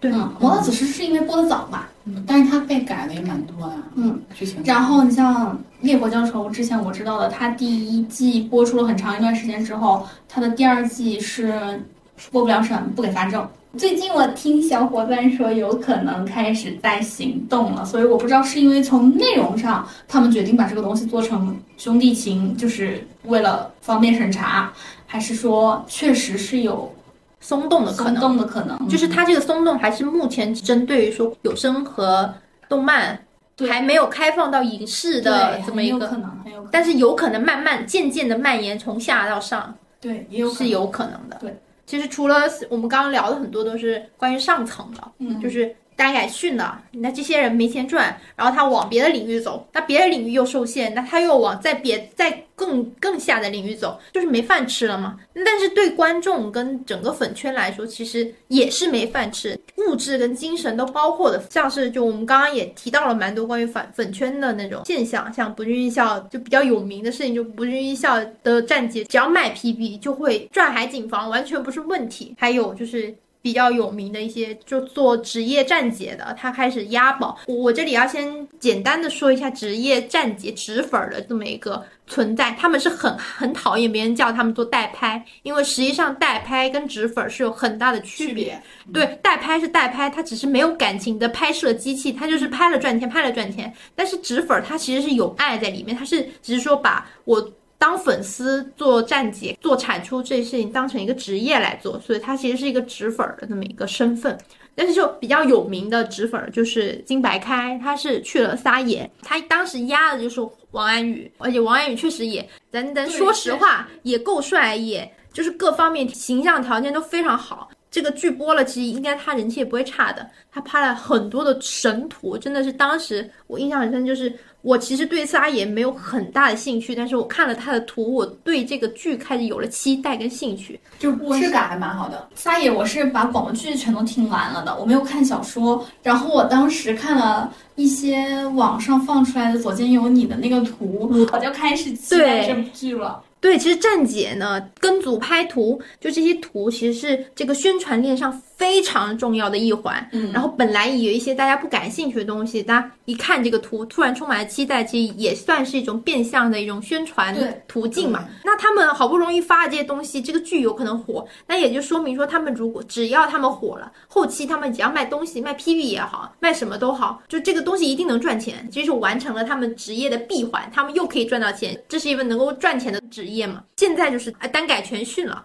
[0.00, 1.86] 对嗯，魔道祖师是因为播的早嘛，
[2.26, 4.62] 但是它被改的也蛮多的，嗯，剧情。
[4.64, 11.82] 然后你像烈火浇愁，之前我知道的，它第一季播出了很长一段时间之后，它的第二季是
[12.30, 13.46] 过不了审，不给发证。
[13.78, 24.72] 最近我听小伙伴说，有可能开始在行动了，所以我不知道是因为从内容上他们决定把这个东西做成兄弟情，就是为了方便审查，
[25.06, 26.92] 还是说确实是有
[27.40, 28.20] 松动的可能松能。
[28.20, 28.88] 动的可能。
[28.88, 32.32] 就是它这个松动还是目前针对于说有声和
[32.68, 33.26] 动漫，
[33.56, 41.36] 对还没有开放到影视的这么一个，很有可能，很有可能，但是有可能慢慢渐渐的蔓延从下到上，对，也有是有可能的。
[41.40, 55.18] 对，其实除了我们刚刚聊的很多都是关于上层的，嗯就是单改训的，那这些人没钱赚，然后他往别的领域走，那别的领域又受限，那他又往在别在更更下的领域走，就是没饭吃了嘛。
[55.46, 61.42] 但是对观众跟整个粉圈来说，其实也是没饭吃，物质跟精神都包括的。
[61.48, 72.34] 像是就我们刚刚也提到了蛮多关于粉粉圈的那种现象，像不孕艺校就比较有名的事情，就不孕艺校的站姐只要卖 PB 就会赚海景房，完全不是问题。
[72.38, 73.14] 还有就是。
[73.42, 77.38] 比较有名的一些就做职业站姐的，他开始押宝。
[77.46, 88.60] 我这里要先简单的说一下职业站姐纸粉儿的这么一个存在，他们是很很讨厌别人叫他们做代拍，因为实际上代拍跟纸粉儿是有很大的区别。
[88.92, 93.72] 对，代拍是代拍，他只是没有感情的拍摄机器，他就是拍了赚钱，拍了赚钱。
[93.94, 97.50] 但是纸粉儿它其实是有爱在里面，他是只是说把我。
[97.80, 104.36] 当粉丝做站姐、做产出这些事情当成一个职业来做，所以他其实是一个纸粉儿的那么一个身份。
[104.74, 117.70] 但是就比较有名的纸粉儿就是金白开，他是去了撒野，他当时压的就是王安宇，而且王安宇确实也，咱咱说实话也够帅，也就是各方面形象条件都非常好。
[117.90, 120.24] 这个剧播了，其实应该他人气也不会差的。
[120.52, 130.78] 他拍了很多的神图，真的是当时我印象很深，就是我其实对撒野没有很大的兴趣，但是我看了他的图，我对这个剧开始有了期待跟兴趣。
[130.98, 132.28] 就故事感还蛮好的。
[132.34, 135.84] 撒野我是把广播剧全都听完了的，我没有看小说。
[136.02, 143.22] 然后我当时看了一些网上放出来的《左肩有你》的那个图，我就开始期待这部剧了。
[143.40, 150.06] 对，其实站姐呢跟组拍图，就这些图其实是这个宣传链上非常重要的一环。
[150.12, 157.34] 嗯，然后本来有一些大家不感兴趣的东西，大家一看这个图，突然充满了期待，其实也算是一种变相的一种宣传
[157.66, 158.28] 途径嘛。
[158.44, 173.30] 那他们好不容易发的这些东西，这个剧有可能火，那也就说明说他们如果只要他们火了，后期他们只要卖东西，卖 PV 也好，卖什么都好，就这个东西一定能赚钱，这就是完成了他们职业的闭环，他们又可以赚到钱，这是一份能够赚钱的职。
[173.30, 175.44] 业嘛，现在就是啊单改全训了，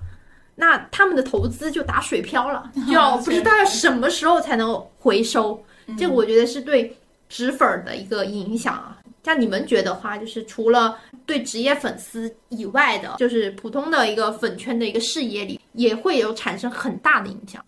[0.56, 5.62] 那他们的投资就打水漂了， 就不知道要什么时候才能回收。
[5.98, 6.96] 这个我觉得是对
[7.30, 8.98] 纸粉的一个影响啊。
[9.24, 17.64] 像你们觉得话，就是除了对职业粉丝以外的，就是普通的一个粉圈的一个事业里，也会有产生很大的影响。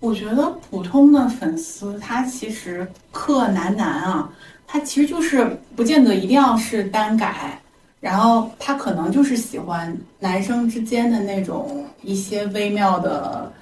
[0.00, 4.30] 我觉得普通的粉丝他其实克男男啊，
[4.66, 7.60] 他其实就是不见得一定要是单改。
[8.00, 13.52] 然后他可能就是喜欢男生之间的那种一些微妙的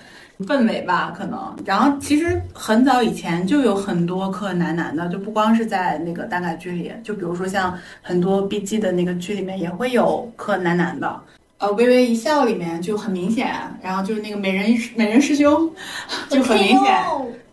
[0.40, 1.57] 氛围吧，可能。
[1.64, 11.20] 然后其实很早以前就有很多磕男男的，就不光是在那个耽改剧里，就比如说像很多 BG 的那个剧里面也会有磕男男的。
[11.59, 15.71] 呃，微微一笑里面就很明显，然后就是那个美人美人师兄
[16.29, 17.03] 就很明显。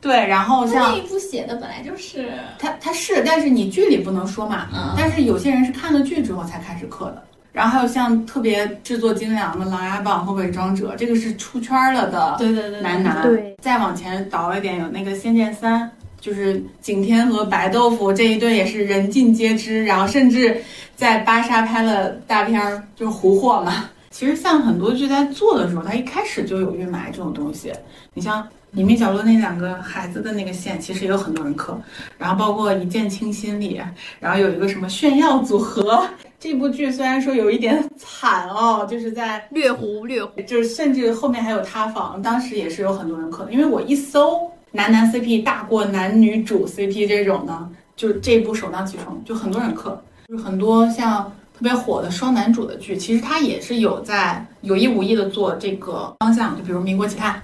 [0.01, 4.67] 对，然后像那一部写的本来就是他，他是，但是你剧里不能说嘛。
[4.73, 4.93] 嗯。
[4.97, 7.23] 但是有些人是看了剧之后才开始磕的。
[7.53, 12.35] 然后还有像特别制作精良的《琅琊榜》和《伪装者》，这个是出圈了的。
[12.37, 12.81] 对对对。
[12.81, 13.21] 男男。
[13.21, 13.55] 对。
[13.61, 15.81] 再往前倒一点，有那个《仙剑三》，
[16.19, 19.85] 就是景天和白豆腐这一对也是人尽皆知。
[19.85, 20.61] 然后甚至
[20.97, 23.89] 在芭莎拍了大片儿，就是胡货嘛。
[24.13, 27.73] 其实像很多剧在做的时候，他一开始就有预埋这种东西。
[28.13, 28.47] 你像。
[28.75, 31.79] 隐秘角落那两个孩子的那个线，其实也有很多人磕，
[32.17, 33.79] 然后包括一见倾心里，
[34.19, 36.03] 然后有一个什么炫耀组合。
[36.41, 43.51] 这部剧虽然说有一点惨哦，就是在略糊略糊，就是甚至后面还有塌房，当时也是有很多人磕的。
[43.53, 50.01] 因为我一搜男男 CP 大过男女主 CP 这种呢，就这一部首当其冲，就很多人磕。
[50.27, 51.31] 就是很多像
[51.63, 57.35] 特别火的双男主的剧，其实他也是有在有意无意的做这个方向，就比如《民国奇探》。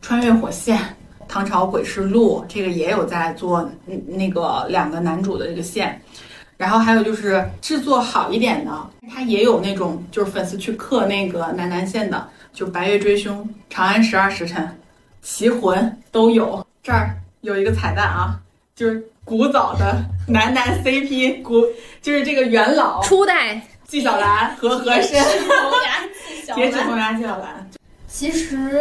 [0.00, 0.78] 穿越火线，
[1.26, 3.68] 唐朝诡事录，这个也有在做，
[4.06, 6.00] 那个两个男主的这个线，
[6.56, 14.78] 然后还有就是制作好一点的，它也有那种就是粉丝去刻那个男男线的，就白月追凶、长安十二时辰、
[15.22, 16.64] 奇魂都有。
[16.84, 18.38] 这儿有一个彩蛋啊，
[18.76, 21.66] 就是古早的男男 CP，古
[22.00, 25.20] 就是这个元老初代纪晓岚和和珅，
[26.54, 27.70] 铁齿铜牙纪晓岚。
[28.06, 28.80] 其实。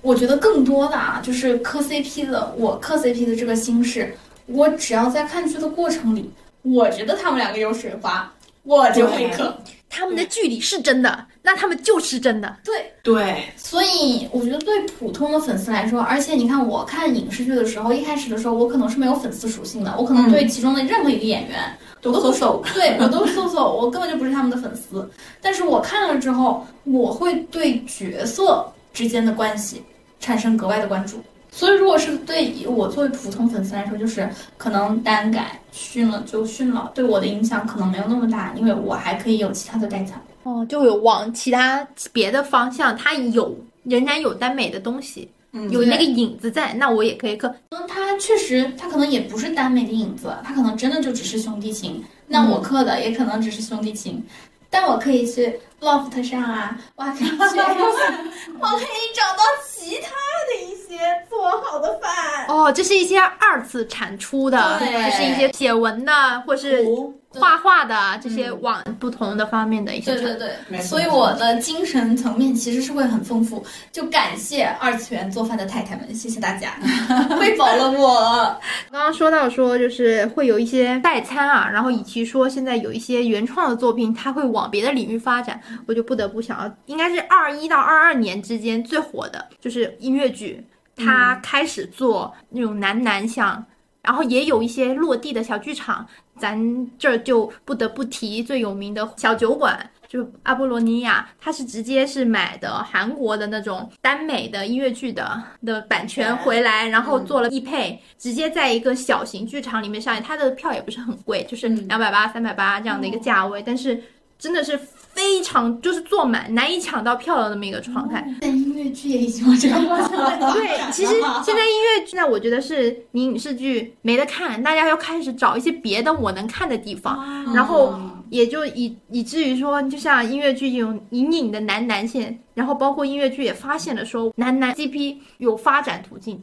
[0.00, 2.54] 我觉得更多的啊，就是磕 CP 的。
[2.56, 6.30] 我磕 CP 的这个心事，我只要在看剧的过程里，
[6.62, 9.58] 我觉得他们两个有水花，我就会磕。
[9.90, 12.54] 他们的剧里是真的，那他们就是真的。
[12.62, 21.58] 对对，所以我觉得对普通的粉丝来说，而且你看，我看影视剧的时候，一开始的时候，我可能是没有粉丝属性的，我可能对其中的任何一个演员
[22.02, 25.08] 都搜搜， 对我都搜搜，我根本就不是他们的粉丝。
[25.40, 28.70] 但是我看了之后，我会对角色。
[28.90, 29.80] 之间的关系
[30.18, 40.20] 产生格外的关注，所以如果是对我作为普通粉丝来说，就是可能单改训了就训了，对我的影响可能没有那么大，因为我还可以有其他的代餐。
[40.42, 45.28] 哦，就有往其他别的方向，它有仍然有耽美的东西，
[45.70, 47.54] 有那个影子在，那我也可以磕。
[47.70, 54.24] 嗯，它确实，它可能也不是耽美的影子，它可能真的就只是兄弟情，那我磕的也可能只是兄弟情。
[54.70, 60.10] 但我可以去 loft 上啊，我还可以去，我可以找到其他
[60.46, 60.98] 的一些。
[61.30, 62.46] 做好的饭。
[62.48, 66.84] 哦，这是一些二次产出的，对就是一些写文的或是
[67.30, 76.74] 画画的这些往不同的方面的一些对对对，所以我的精神层面其实是会很丰富，就感谢二次元做饭的太太们，谢谢大家，
[77.38, 78.58] 喂饱了我。
[78.90, 90.64] 刚刚说到说，就是会有一些代餐啊，然后以及说现在有一些原创的作品，它会往别的领域发展，我就不得不想要，应该是二一到二二年之间最火的就是音乐剧，
[90.96, 93.62] 它开始做那种男男向，
[94.02, 96.06] 然后也有一些落地的小剧场，
[96.38, 99.78] 咱这儿就不得不提最有名的小酒馆。
[100.08, 110.22] 就阿波罗尼亚，它是直接是买的韩国的那种耽美的音乐剧的的版权回来，然后做了易配，直接在一个小型剧场里面上演。
[110.22, 114.02] 它的票也不是很贵，就是两百八、三百八这样的一个价位，但是
[114.38, 114.80] 真的是
[115.18, 118.24] 非常就是坐满，难以抢到票的那么一个状态。
[118.40, 121.12] 但音乐剧也已经往这个方向在发展对，其实
[121.44, 127.98] 现在音乐剧呢，我觉得是你影视剧没得看，大家要开始找一些别的我能看的地方，然后
[128.30, 136.40] 也就以以至于说，就像音乐剧这种隐隐的男男线，然后包括音乐剧也发现了说男男 CP 有发展途径，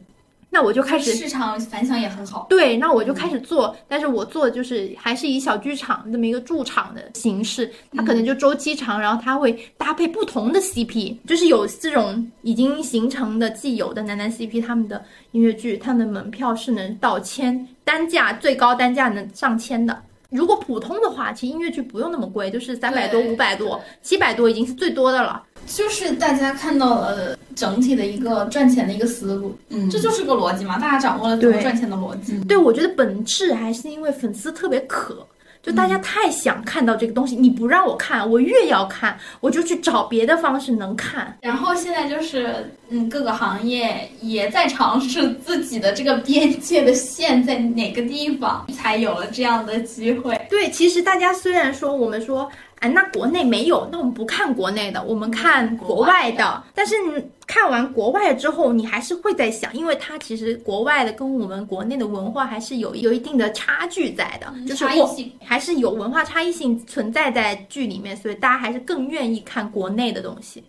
[0.56, 2.46] 那我就开始市场反响也很好。
[2.48, 20.02] 对，那我就开始做，但是我做的就是还是以小剧场这么一个驻场的形式，它可能就周期长，然后它会搭配不同的 CP，就是有这种已经形成的既有的男男 CP，他们的音乐剧，他们的门票是能到千，单价最高单价能上千的。
[20.30, 25.42] 如果普通的话，其实音乐剧不用那么贵，就是三百多、五百多、七百多已经是最多的了。
[25.66, 32.38] 就是大家看到了整体的一个赚钱的一个思路，嗯，这就是个逻辑嘛，大家掌握了怎么赚钱的逻辑。
[32.44, 35.26] 对，我觉得本质还是因为粉丝特别渴，
[35.66, 41.36] 就大家太想看到这个东西，你不让我看，我越要看，我就去找别的方式能看。
[41.42, 50.40] 然后现在就是，嗯，各个行业也在尝试自己的这个边界的线在哪个地方，才有了这样的机会。
[50.48, 52.48] 对，其实大家虽然说我们说，
[52.86, 56.62] 哎，那国内没有，那我们不看国内的，我们看国外的。
[56.72, 70.62] 但是你看完国外之后，你还是会在想，因为它其实国外的跟我们国内的文化还是有有一定的差距在的，就是或差异性还是有文化差异性存在在剧里面，所以大家还是更愿意看国内的东西。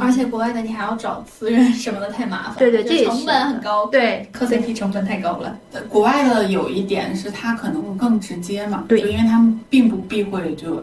[0.00, 2.56] 而且国外的你还要找资源什么的，太麻烦了。
[2.56, 5.58] 对对这也是成本很高，对磕 CP 成本太高了。
[5.72, 10.80] 呃国外的有一点是它可能更直接嘛，对就因为他们并不避讳就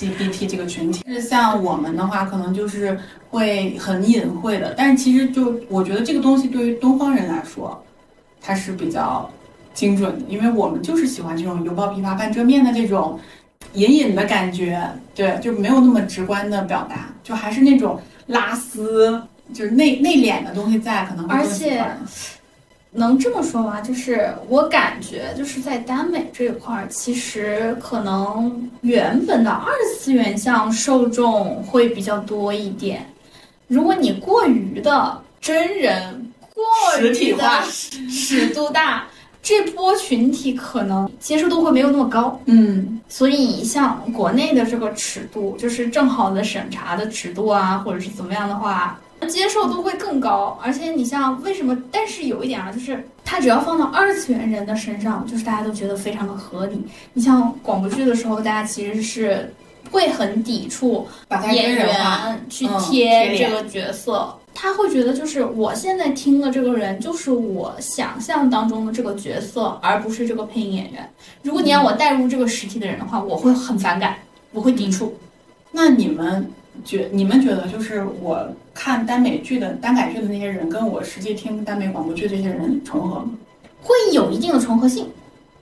[0.00, 1.02] LGBT 这个群体。
[1.06, 2.98] 是像我们的话，可能就是
[3.30, 7.82] 会很隐晦的，但是其实就我觉得这个东西对于东方人来说，
[8.40, 9.30] 它是比较
[9.72, 13.18] 精准的，因为我们就是喜欢这种犹抱琵琶半遮面的这种
[13.74, 14.82] 隐隐的感觉，
[15.14, 19.22] 对，就没有那么直观的表达，就还是那种拉丝，
[19.52, 21.98] 就是内内敛的东西在，可能会更喜欢。
[22.96, 23.80] 能这么说吗？
[23.80, 33.06] 就是我感觉，就是在耽美这一块儿，其实可能原本的二次元向受众会比较多一点。
[33.68, 36.64] 如果你过于的真人，过
[37.00, 37.66] 于实体化的
[38.08, 39.04] 尺度大，
[39.42, 42.40] 这波群体可能接受度会没有那么高。
[42.46, 48.98] 嗯，所以像国内的这个尺度，就是正好的审查的尺度啊，或者是怎么样的话，
[49.28, 50.58] 接受度会更高。
[50.62, 51.76] 而且你像为什么？
[51.90, 56.80] 但是有一点啊，就是它只要放到二次元人的身上，就是大家都觉得非常的合理。
[57.12, 59.52] 你像广播剧的时候，大家其实是
[59.90, 64.32] 会很抵触把它演员去嗯贴这个角色。
[64.58, 71.06] 他会觉得，就是我现在听的这个人，就是我想象当中的这个角色，而不是这个配音演员。
[71.42, 74.16] 如果你让我带入这个实体的人的话，我会很反感，
[74.52, 75.14] 我会抵触。
[75.70, 76.50] 那你们
[76.86, 83.30] 觉你们觉得，就是我看耽美剧的耽改剧的那些人，跟我实际听耽美广播剧这些人重合吗？
[83.80, 85.08] 会有一定的重合性，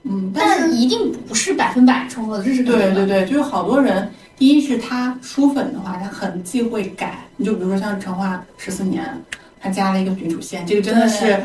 [0.03, 2.61] 嗯，但一定不是百分百重合的，这是。
[2.63, 7.19] 对对对，就是好多人，第一是他书粉的话，他很忌讳改。
[7.37, 9.03] 你就比如说像《成化十四年》，
[9.61, 11.43] 他加了一个女主线，这个真的是对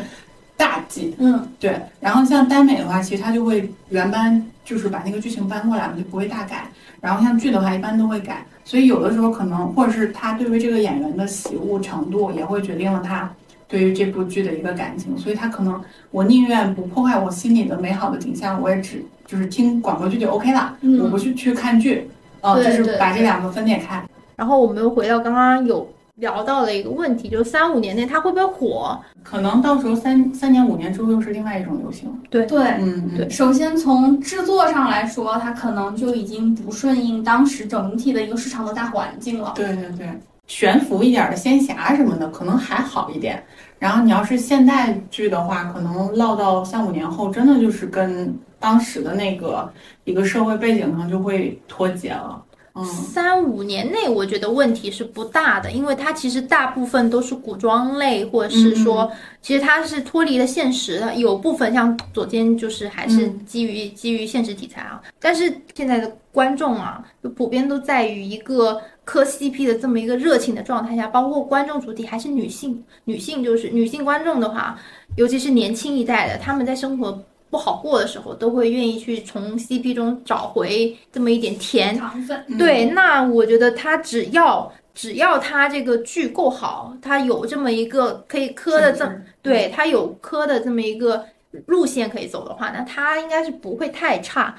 [0.61, 1.15] 大忌。
[1.17, 6.69] 嗯，对，然后像耽美的话，其实他就会原班就是把那个剧情搬过来嘛，就不会大改。
[7.01, 13.27] 然后像剧的话，一般都会改，所以有的时候可能，或者是他对于这个演员的喜恶程度，也会决定了他
[13.67, 15.17] 对于这部剧的一个感情。
[15.17, 15.81] 所以他可能，
[16.11, 22.07] 我宁愿不破坏我心里的美好的景象，我也只就是听广播剧就 OK 了，嗯我不去去看剧，
[22.41, 24.03] 呃，就是把这两个分裂开。
[24.35, 25.87] 然后我们回到刚刚有
[26.21, 28.95] 聊到了一个问题，就是三五年内它会不会火？
[29.23, 32.07] 可能到时候三三年五年之后又是另外一种流行。
[32.29, 32.45] 对。
[32.45, 39.53] 嗯，对首先从制作上来说，它可能就已经不顺应当时整体的一个市场的大环境了。
[39.55, 40.07] 对对对，
[40.45, 43.43] 悬浮一点的仙侠什么的，可能还好一点。
[43.79, 49.67] 然后你要是现代剧的话，可能落到三五年后，真的就是跟当时的那个
[50.03, 52.39] 一个社会背景上就会脱节了。
[52.73, 59.11] 嗯，三五年内，我觉得问题是不大的，因为它其实大部分都是古装类，或者是说，
[59.41, 61.13] 其实它是脱离了现实的。
[61.15, 65.01] 有部分像左肩，就是还是基于基于现实题材啊。
[65.19, 74.79] 但是现在的观众啊，就普遍都在于一个磕 CP 的这么一个热情的状态下，包括观众主体还是女性，女性就是女性观众的话，
[75.17, 77.21] 尤其是年轻一代的，他们在生活。
[77.51, 82.43] 不好过的时候，都会愿意去从 CP 中找回这么一点甜糖分。
[82.57, 89.07] 对，那我觉得他只要只要他这个剧够好，他有这么一个可以磕的这，
[89.41, 91.23] 对他有磕的这么一个
[91.65, 94.55] 路线可以走的话，那他应该是不会太差。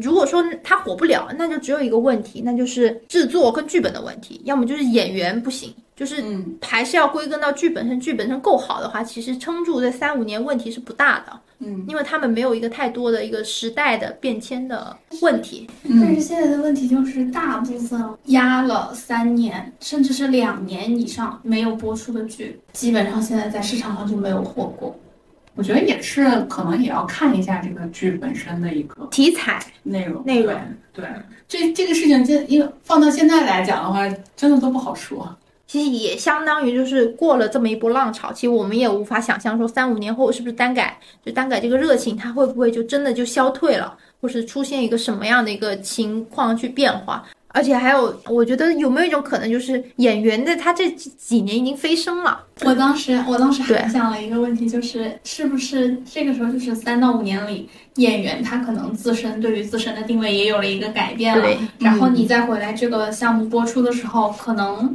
[0.00, 6.24] 如果说他火不了，那就只有一个问题，那就是制作跟剧本的问题，要么就是演员不行，就是
[6.62, 8.00] 还是要归根到剧本身。
[8.00, 11.38] 剧本身够好的话，其实撑住这三五年问题是不大的。
[11.60, 15.68] 嗯，因为他们没有一个太多的一个时代的变迁的问题。
[16.00, 24.98] 但是现在的问题就是，大部分压了三年甚至是两年以上没有播出的剧，基本上现在在市场上就没有火过。
[25.56, 30.54] 我觉得也是，可能也要看一下这个剧本身的一个题材内容内容。
[30.92, 31.04] 对，
[31.46, 35.36] 这这个事情，现因为放到现在来讲的话，真的都不好说。
[35.70, 47.24] 其实也相当于就是过了这么一波浪潮，其实我们也无法想象说三五年后是不是单改，就单改这个热情它会不会就真的就消退了，或是出现一个什么样的一个情况去变化。
[47.52, 52.44] 而且还有，我觉得有没有一种可能，就是演员的他这几年已经飞升了。
[52.64, 61.48] 我当时我当时还想了一个问题，就是是不是这个时候就是三到五年里，演员他可能自身对于自身的定位也有了一个改变了，
[61.78, 64.92] 然后你再回来这个项目播出的时候，可能。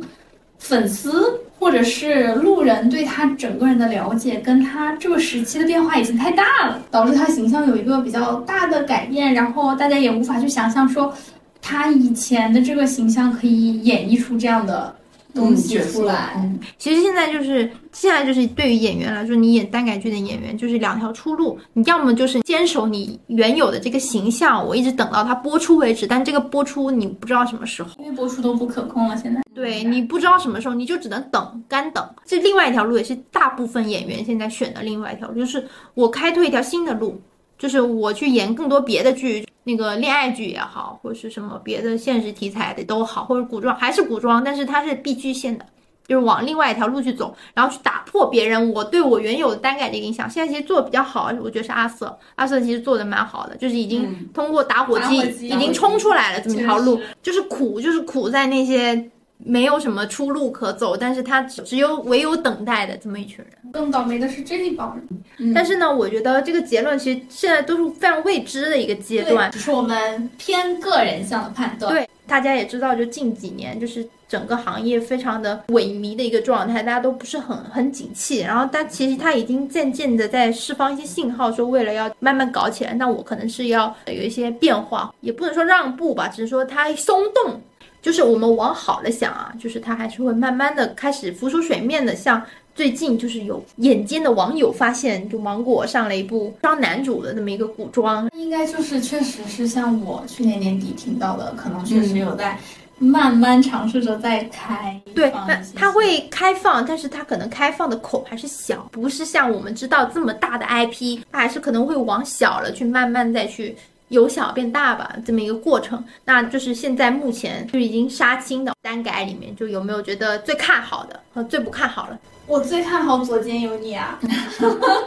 [0.68, 11.14] 粉丝或者是路人对他整个人的了解，跟他这个时期的变化已经太大了，导致他形象有一个比较大的改变，然后大家也无法去想象说，
[11.62, 14.96] 他以前的这个形象可以演绎出这样的。
[15.36, 29.18] 东西出来，其实现在就是现在就是对于演员来说，你演单改剧的演员就是两条出路，你要么就是坚守你原有的这个形象，我一直等到它播出为止，但这个播出你不知道什么时候，因为播出都不可控了。
[29.18, 32.10] 现在对你不知道什么时候，你就只能等，干等。
[32.26, 35.64] 这另外一条路也是大部分演员现在选的另外一条路，就是
[35.94, 37.20] 我开拓一条新的路，
[37.60, 39.45] 就是我去演更多别的剧。
[39.68, 45.66] 那个恋爱剧也好，或者是什么别的现实题材的都好，或者古装还是古装，但是它是必居线的，
[46.08, 50.30] 就是往另外一条路去走，然后去打破别人我对我原有的单改的影响。
[50.30, 59.12] 现在其实做的比较好，我觉得是阿瑟，阿瑟其实做的蛮好的，就是已经通过打火机已经冲出来了这么一条路，就是苦，就是苦在那些。
[59.48, 63.72] 没有什么出路可走，但是他只有唯有等待的这么一群人。
[63.72, 65.54] 更倒霉的是这一帮人。
[65.54, 71.94] 但是呢，我觉得这个结论其实现在都是非常未知的一个阶段，只是我们偏个人向的判断。
[71.94, 78.40] 对，大家也知道，就近几年就是整个行业非常的萎靡的一个状态，大家都不是很很景气。
[78.40, 87.62] 然后，但其实他已经渐渐的在释放一些信号，说为了要慢慢搞起来，那我可能是要有一些变化，也不能说让步吧，只是说它松动。
[88.06, 92.16] 就是我们往好了想啊，就是它还是会慢慢的开始浮出水面的。
[92.16, 92.40] 像
[92.76, 102.56] 最近就是有眼尖的网友发现，就芒果上了一部双男主的那么一个古装，应该就是确实是像我去年年底听到的，可能确实有在
[103.00, 105.02] 慢慢尝试着在开。
[105.16, 113.76] 对，那它会开放，但是它可能开放的口还是小，不是像我们知道这么大的 IP，它还是可能会往小了去慢慢再去。
[114.10, 122.18] 由小变大吧，这么一个过程，那就是现在目前就已经杀青的单改里面，就有没有觉得最看好的和最不看好的？
[122.48, 124.20] 我最看好左肩有你啊！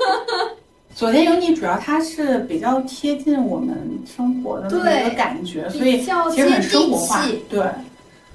[0.95, 6.07] 左肩有你，主要它是比较贴近我们生活的那个感觉，所以其
[6.43, 7.25] 实很生活化。
[7.49, 7.63] 对，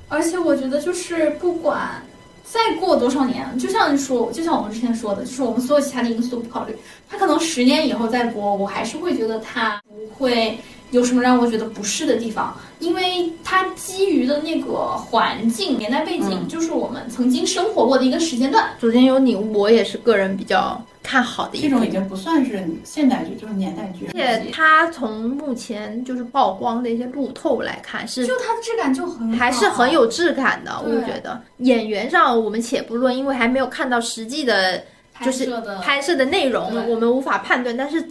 [0.07, 2.01] 而且我觉得就是不管。
[2.43, 6.75] 再过多少年，就像说，就像我们之前说的，就是我们所有其他的因素都不考虑，
[7.09, 10.57] 它可能十年以后再播，我还是会觉得它不会
[10.91, 18.69] 有什么让我觉得不适的地方，因为它基于的那个环境、年代背景，就是我们曾经生活过的一个时间段。
[18.79, 20.79] 昨天有你，我也是个人比较。
[21.03, 24.07] 看好的这种已经不算是现代剧，就是年代剧。
[24.07, 30.71] 而且它从目前就是曝光的一些路透来看，是就它的质感就很还是很有质感的。
[30.81, 34.81] 我觉得演员上我们且不论，因为还没有看到实际的，
[35.23, 35.45] 就是
[35.81, 37.75] 拍摄的内容，我们无法判断。
[37.75, 38.03] 但是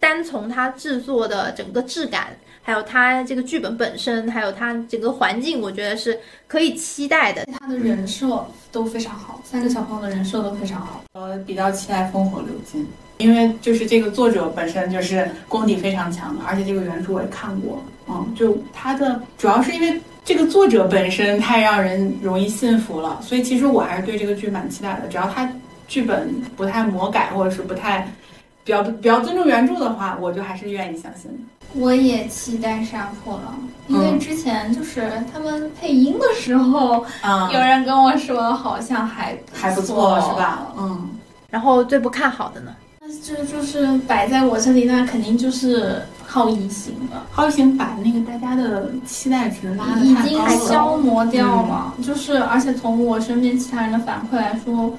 [0.00, 2.28] 单从它制作的整个质感，
[2.68, 7.42] 还有它这个剧本本身，还有它整个环境，我觉得是可以期待的。
[7.58, 11.02] 他的人设都非常好，三个小朋友的人设都非常好。
[11.14, 12.82] 我比较期待《烽火流金》，
[13.16, 25.08] 因为就是这个作者本身就是功底非常强的，而且这个原著我也看过，嗯，就他的主要是因为这个作者本身太让人容易信服了，所以其实我还是对这个剧蛮期待的。
[25.08, 25.50] 只要他
[25.86, 28.06] 剧本不太魔改，或者是不太
[28.68, 31.38] 比较比较尊重原著的话，我就还是愿意相信的。
[31.72, 40.66] 我也期待杀破狼，因为之前就是他们配音的时候，啊、 有人跟我说好像还还不错，是吧？
[40.76, 41.08] 嗯。
[41.48, 42.74] 然后最不看好的呢？
[43.24, 47.24] 这就是摆在我这里，那肯定就是好异形了。
[47.30, 50.68] 好异形把那个大家的期待值拉的已经太高了。
[50.68, 54.92] 消磨掉了，就是而且从我身边其他人的反馈来说，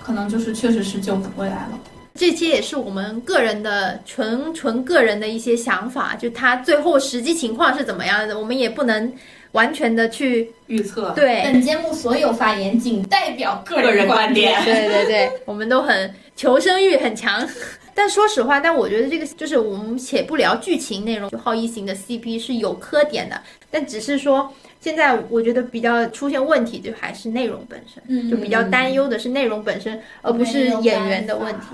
[0.00, 1.70] 可能就是确实是救不回来了。
[2.16, 9.12] 这些也是我们个人的纯纯个人的一些想法，就他最后实际情况是怎么样的，我们也不能
[9.52, 11.10] 完全的去预测。
[11.10, 17.46] 对本节目所有发言仅代表个个人观观点 对对对，我们都很求生欲很强。
[17.94, 23.40] 但说实话，但我觉得这个就是我们且不聊剧情内容，就好一行的 CP 是有磕点的，
[23.76, 24.50] 但只是说
[24.80, 31.66] 现在我觉得比较出现问题，就还是内容本身，嗯就比较担忧的是内容本身，而不是演员的问题。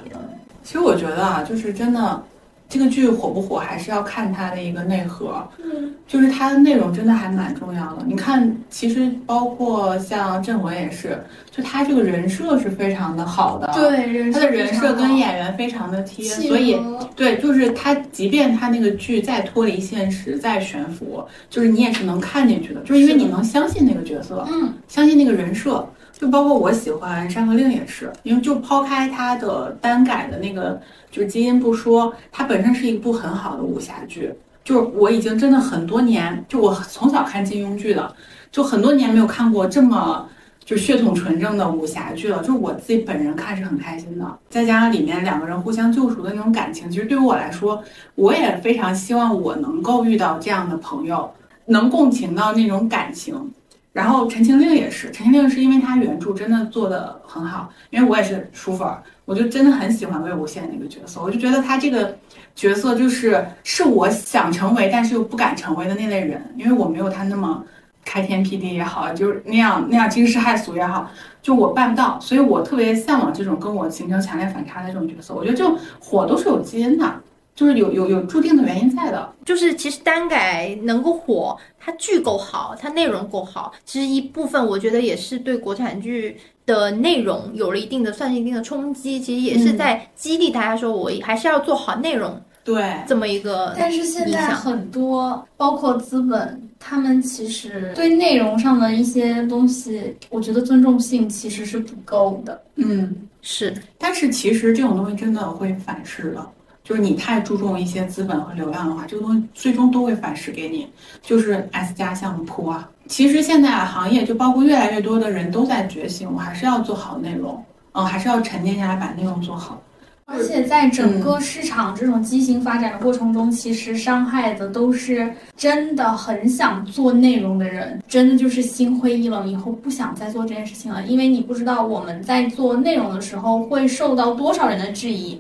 [0.65, 2.25] 其实我觉得啊，就是真的，
[2.73, 8.03] 这个剧火不火还是要看它的一个内核，嗯，就是它的内容真的还蛮重要的。
[8.07, 16.81] 你看，其实包括像郑文也是，就他这个人设是非常的好的，，对，人他的人设跟演员员非常的贴，所以
[17.15, 25.87] 对，就是他，即便他那个剧再脱离现实、再悬浮，就是你也是能看进去的，就是因为你能相信那个角色，嗯，相信那个人设。
[26.23, 34.33] 就包括我喜欢《山河令》也是，因为就抛开它的单改的那个就是基因不说，它本身是一部很好的武侠剧。
[34.63, 38.15] 就是我已经真的很多年，就我从小看金庸剧的，
[38.53, 40.25] 就很多年没有看过这么
[40.65, 42.39] 就血统纯正的武侠剧了。
[42.39, 47.83] 就是我自己本人看是很开心的，再加上里面两个人互相救赎的那种感情，其实对于我来说，
[48.15, 51.29] 我也非常希望我能够遇到这样的朋友，
[51.67, 53.51] 能共情到那种感情。
[53.93, 62.17] 然后《陈情令》也是，《陈情令》是因为它原著真的做的很好，因为我也是书粉儿，我就真的很喜欢魏无羡那个角色，我就觉得他这个
[62.55, 67.63] 角色就是是我想成为但是又不敢成为的那类人，因为我没有他那么
[68.05, 71.11] 开天辟地也好，就是那样那样惊世骇俗也好，
[71.43, 75.35] 就我办不到，所以我特别向往这种跟我形成强烈反差的这种角色。
[75.35, 77.15] 我觉得这种火都是有基因的，
[77.55, 79.33] 就是有有有注定的原因在的。
[79.45, 93.75] 就是其实单改能够火，它剧够好，它内容够好，其实一部分我觉得也是对国产剧的内容有了一定的算是一定的冲击，其实也是在激励大家说，我还是要做好内容对，这么一个。
[93.77, 102.63] 但是现在很多，包括资本，他们其实对内容上的一些东西，我觉得尊重性其实是不够的。
[102.77, 106.49] 嗯，是，但是其实这种东西真的会反噬的。
[106.85, 110.89] 就是你太注重一些资本和流量的话，这个东西最终都会反噬给你。
[111.23, 117.63] 就是 S 加项目铺啊，其实现在行业就包括越来越多的人都在觉醒，我还是要做好内容，
[117.93, 119.81] 嗯，还是要沉淀下来把内容做好。
[120.25, 131.03] 而且在整个市场这种畸形发展的过程中，其实伤害的都是真的很想做内容的人，真的就是心灰意冷，以后不想再做这件事情了。
[131.05, 135.39] 因为你不知道我们在做内容的时候会受到多少人的质疑。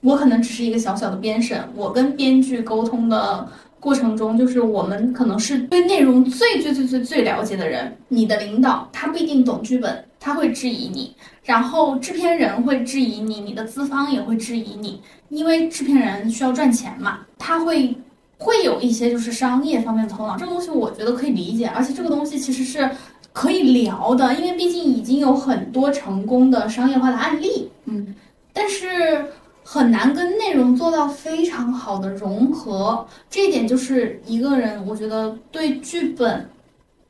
[0.00, 3.48] 我可能只是一个小小的编审，我跟编剧沟通的
[3.80, 7.96] 过程中，就是我们可能是对内容最最最最最了解的人。
[8.08, 17.92] 你的领导他不一定懂剧本，他会质疑你，然后制片人会质疑你，你的资方也会质疑你，因为制片人需要赚钱嘛，他会
[18.38, 22.88] 会有一些就是商业方面的头脑，这个东西我觉得可以理解，而且这个东西其实是
[23.32, 28.14] 可以聊的，因为毕竟已经有很多成功的商业化的案例，嗯，
[28.52, 29.24] 但是。
[29.70, 36.48] 很难跟内容做到非常好的融合，这一点就是一个人，我觉得对剧本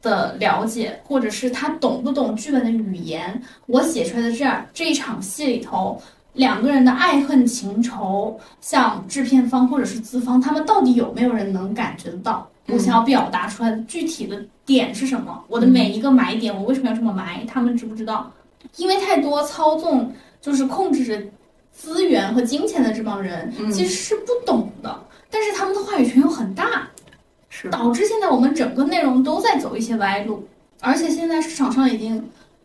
[0.03, 3.41] 的了解，或者是他懂不懂剧本的语言。
[3.67, 6.03] 我写出来的这样这一场戏里头，
[6.33, 12.45] 两个人的爱恨情仇，像制片方或者是资方，他们到底有没有人能感觉得到？
[12.67, 14.37] 我想要表达出来的具体的
[14.67, 15.45] 点是什么？
[15.47, 17.45] 我的每一个埋点，我为什么要这么埋？
[17.47, 18.29] 他们知不知道？
[18.75, 21.23] 因为太多操纵，就是控制着。
[21.79, 25.01] 资源和金钱的这帮人其实是不懂的，
[25.31, 26.89] 但是他们的话语权又很大，
[27.49, 30.45] 是导致现在我们整个内容都在走一些歪路，
[30.81, 32.23] 而且现在市场上已经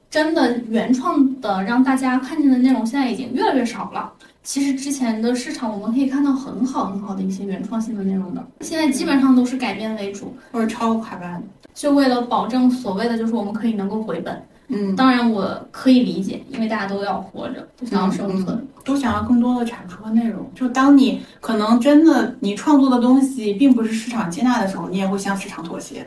[0.09, 4.11] 真的原创的让大家看见的内容现在已经越来越少了。
[4.41, 11.41] 其实之前的市场我们可以看到很好很好的一些原创性的内容的，现在基本上都是改编为主，或者超快版。
[11.75, 14.43] 就为了保证所谓的就是我们可以能够回本。
[14.69, 18.67] 嗯，当然我可以理解，因为大家都要活着，都想要生存。
[18.83, 20.51] 都想要更多的产出和内容。
[20.53, 26.05] 就当你可能真的你创作的东西并不是市场接纳的时候，你也会向市场妥协。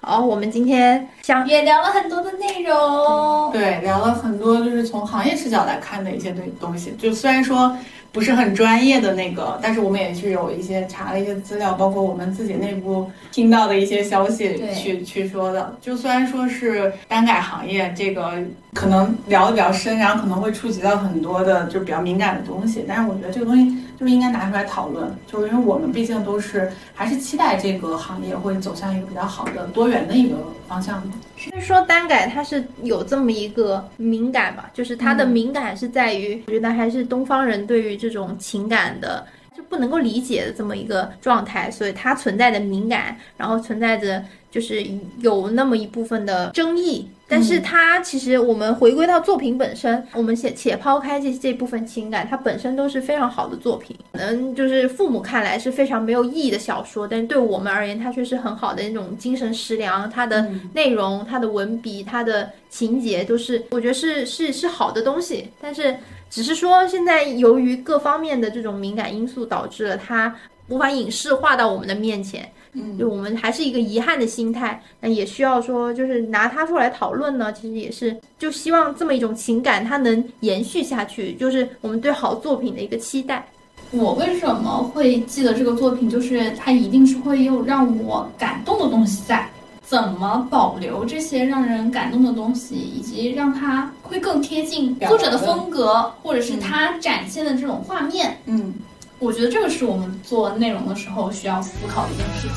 [0.00, 6.94] 好，我们今天想也聊了很多的内容，对，聊了很多就是从行业视角来看的一些东东西。
[6.98, 7.74] 就虽然说
[8.12, 15.76] 不是很专业的那个，但是我们也是有一些查了一些资料，包括我们自己内部听到的一些消息去去说的。
[15.80, 18.32] 就虽然说是单改行业，这个
[18.74, 23.76] 可能聊的比较深，然后可能会触及到很多的就比较敏感的东西，但是我觉得这个东西。
[23.98, 30.36] 就是应该拿出来讨论，就是因为我们毕竟都是还是期待这个行业会走向一个比较好的多元的一个
[30.68, 31.16] 方向的。
[31.36, 39.26] 所以说单改它是有这么一个敏感吧，就是它的敏感是在于，我觉得还是东方人对于这种情感的
[39.56, 44.86] 就不能够理解的这么一个状态，所以它存在的敏感，然后存在着就是
[45.18, 47.08] 有那么一部分的争议。
[47.28, 53.94] 但是它其实，我们回归到作品本身，我们且且抛开这这部分情感，它本身都是非常好的作品。
[54.12, 60.08] 可能就是父母看来是非常没有意义的小说，但是对我们而言，它却是很好的那种精神食粮。
[60.08, 65.50] 它的内容、它的文笔、它的情节，都是我觉得是是是好的东西。
[65.60, 65.94] 但是
[66.30, 70.34] 只是说，现在由于各方面的这种敏感因素，导致了它
[70.68, 72.50] 无法影视化到我们的面前。
[72.72, 77.52] 嗯，就我们还是一个遗憾的心态，那也需要说，就是拿它出来讨论呢。
[77.52, 83.46] 其实也是，就希望这么一种情感它能延续下去，就是我们对好作品的一个期待。
[83.90, 86.10] 我为什么会记得这个作品？
[86.10, 89.48] 就是它一定是会有让我感动的东西在。
[89.82, 98.36] 怎么保留这些让人感动的东西，以及让它会更贴近作者的风格，或者是他展现的这种画面？
[98.44, 98.74] 嗯。
[99.20, 102.56] 我觉得这个是我们做内容的时候需要思考的一件事情。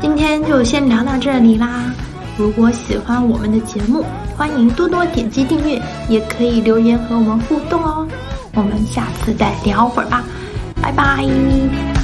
[0.00, 1.92] 今天就先聊到这里啦！
[2.36, 4.04] 如果喜欢我们的节目，
[4.36, 8.06] 欢迎多多点击订阅，也可以留言和我们互动哦。
[8.54, 10.24] 我们下次再聊会儿吧，
[10.82, 11.95] 拜拜。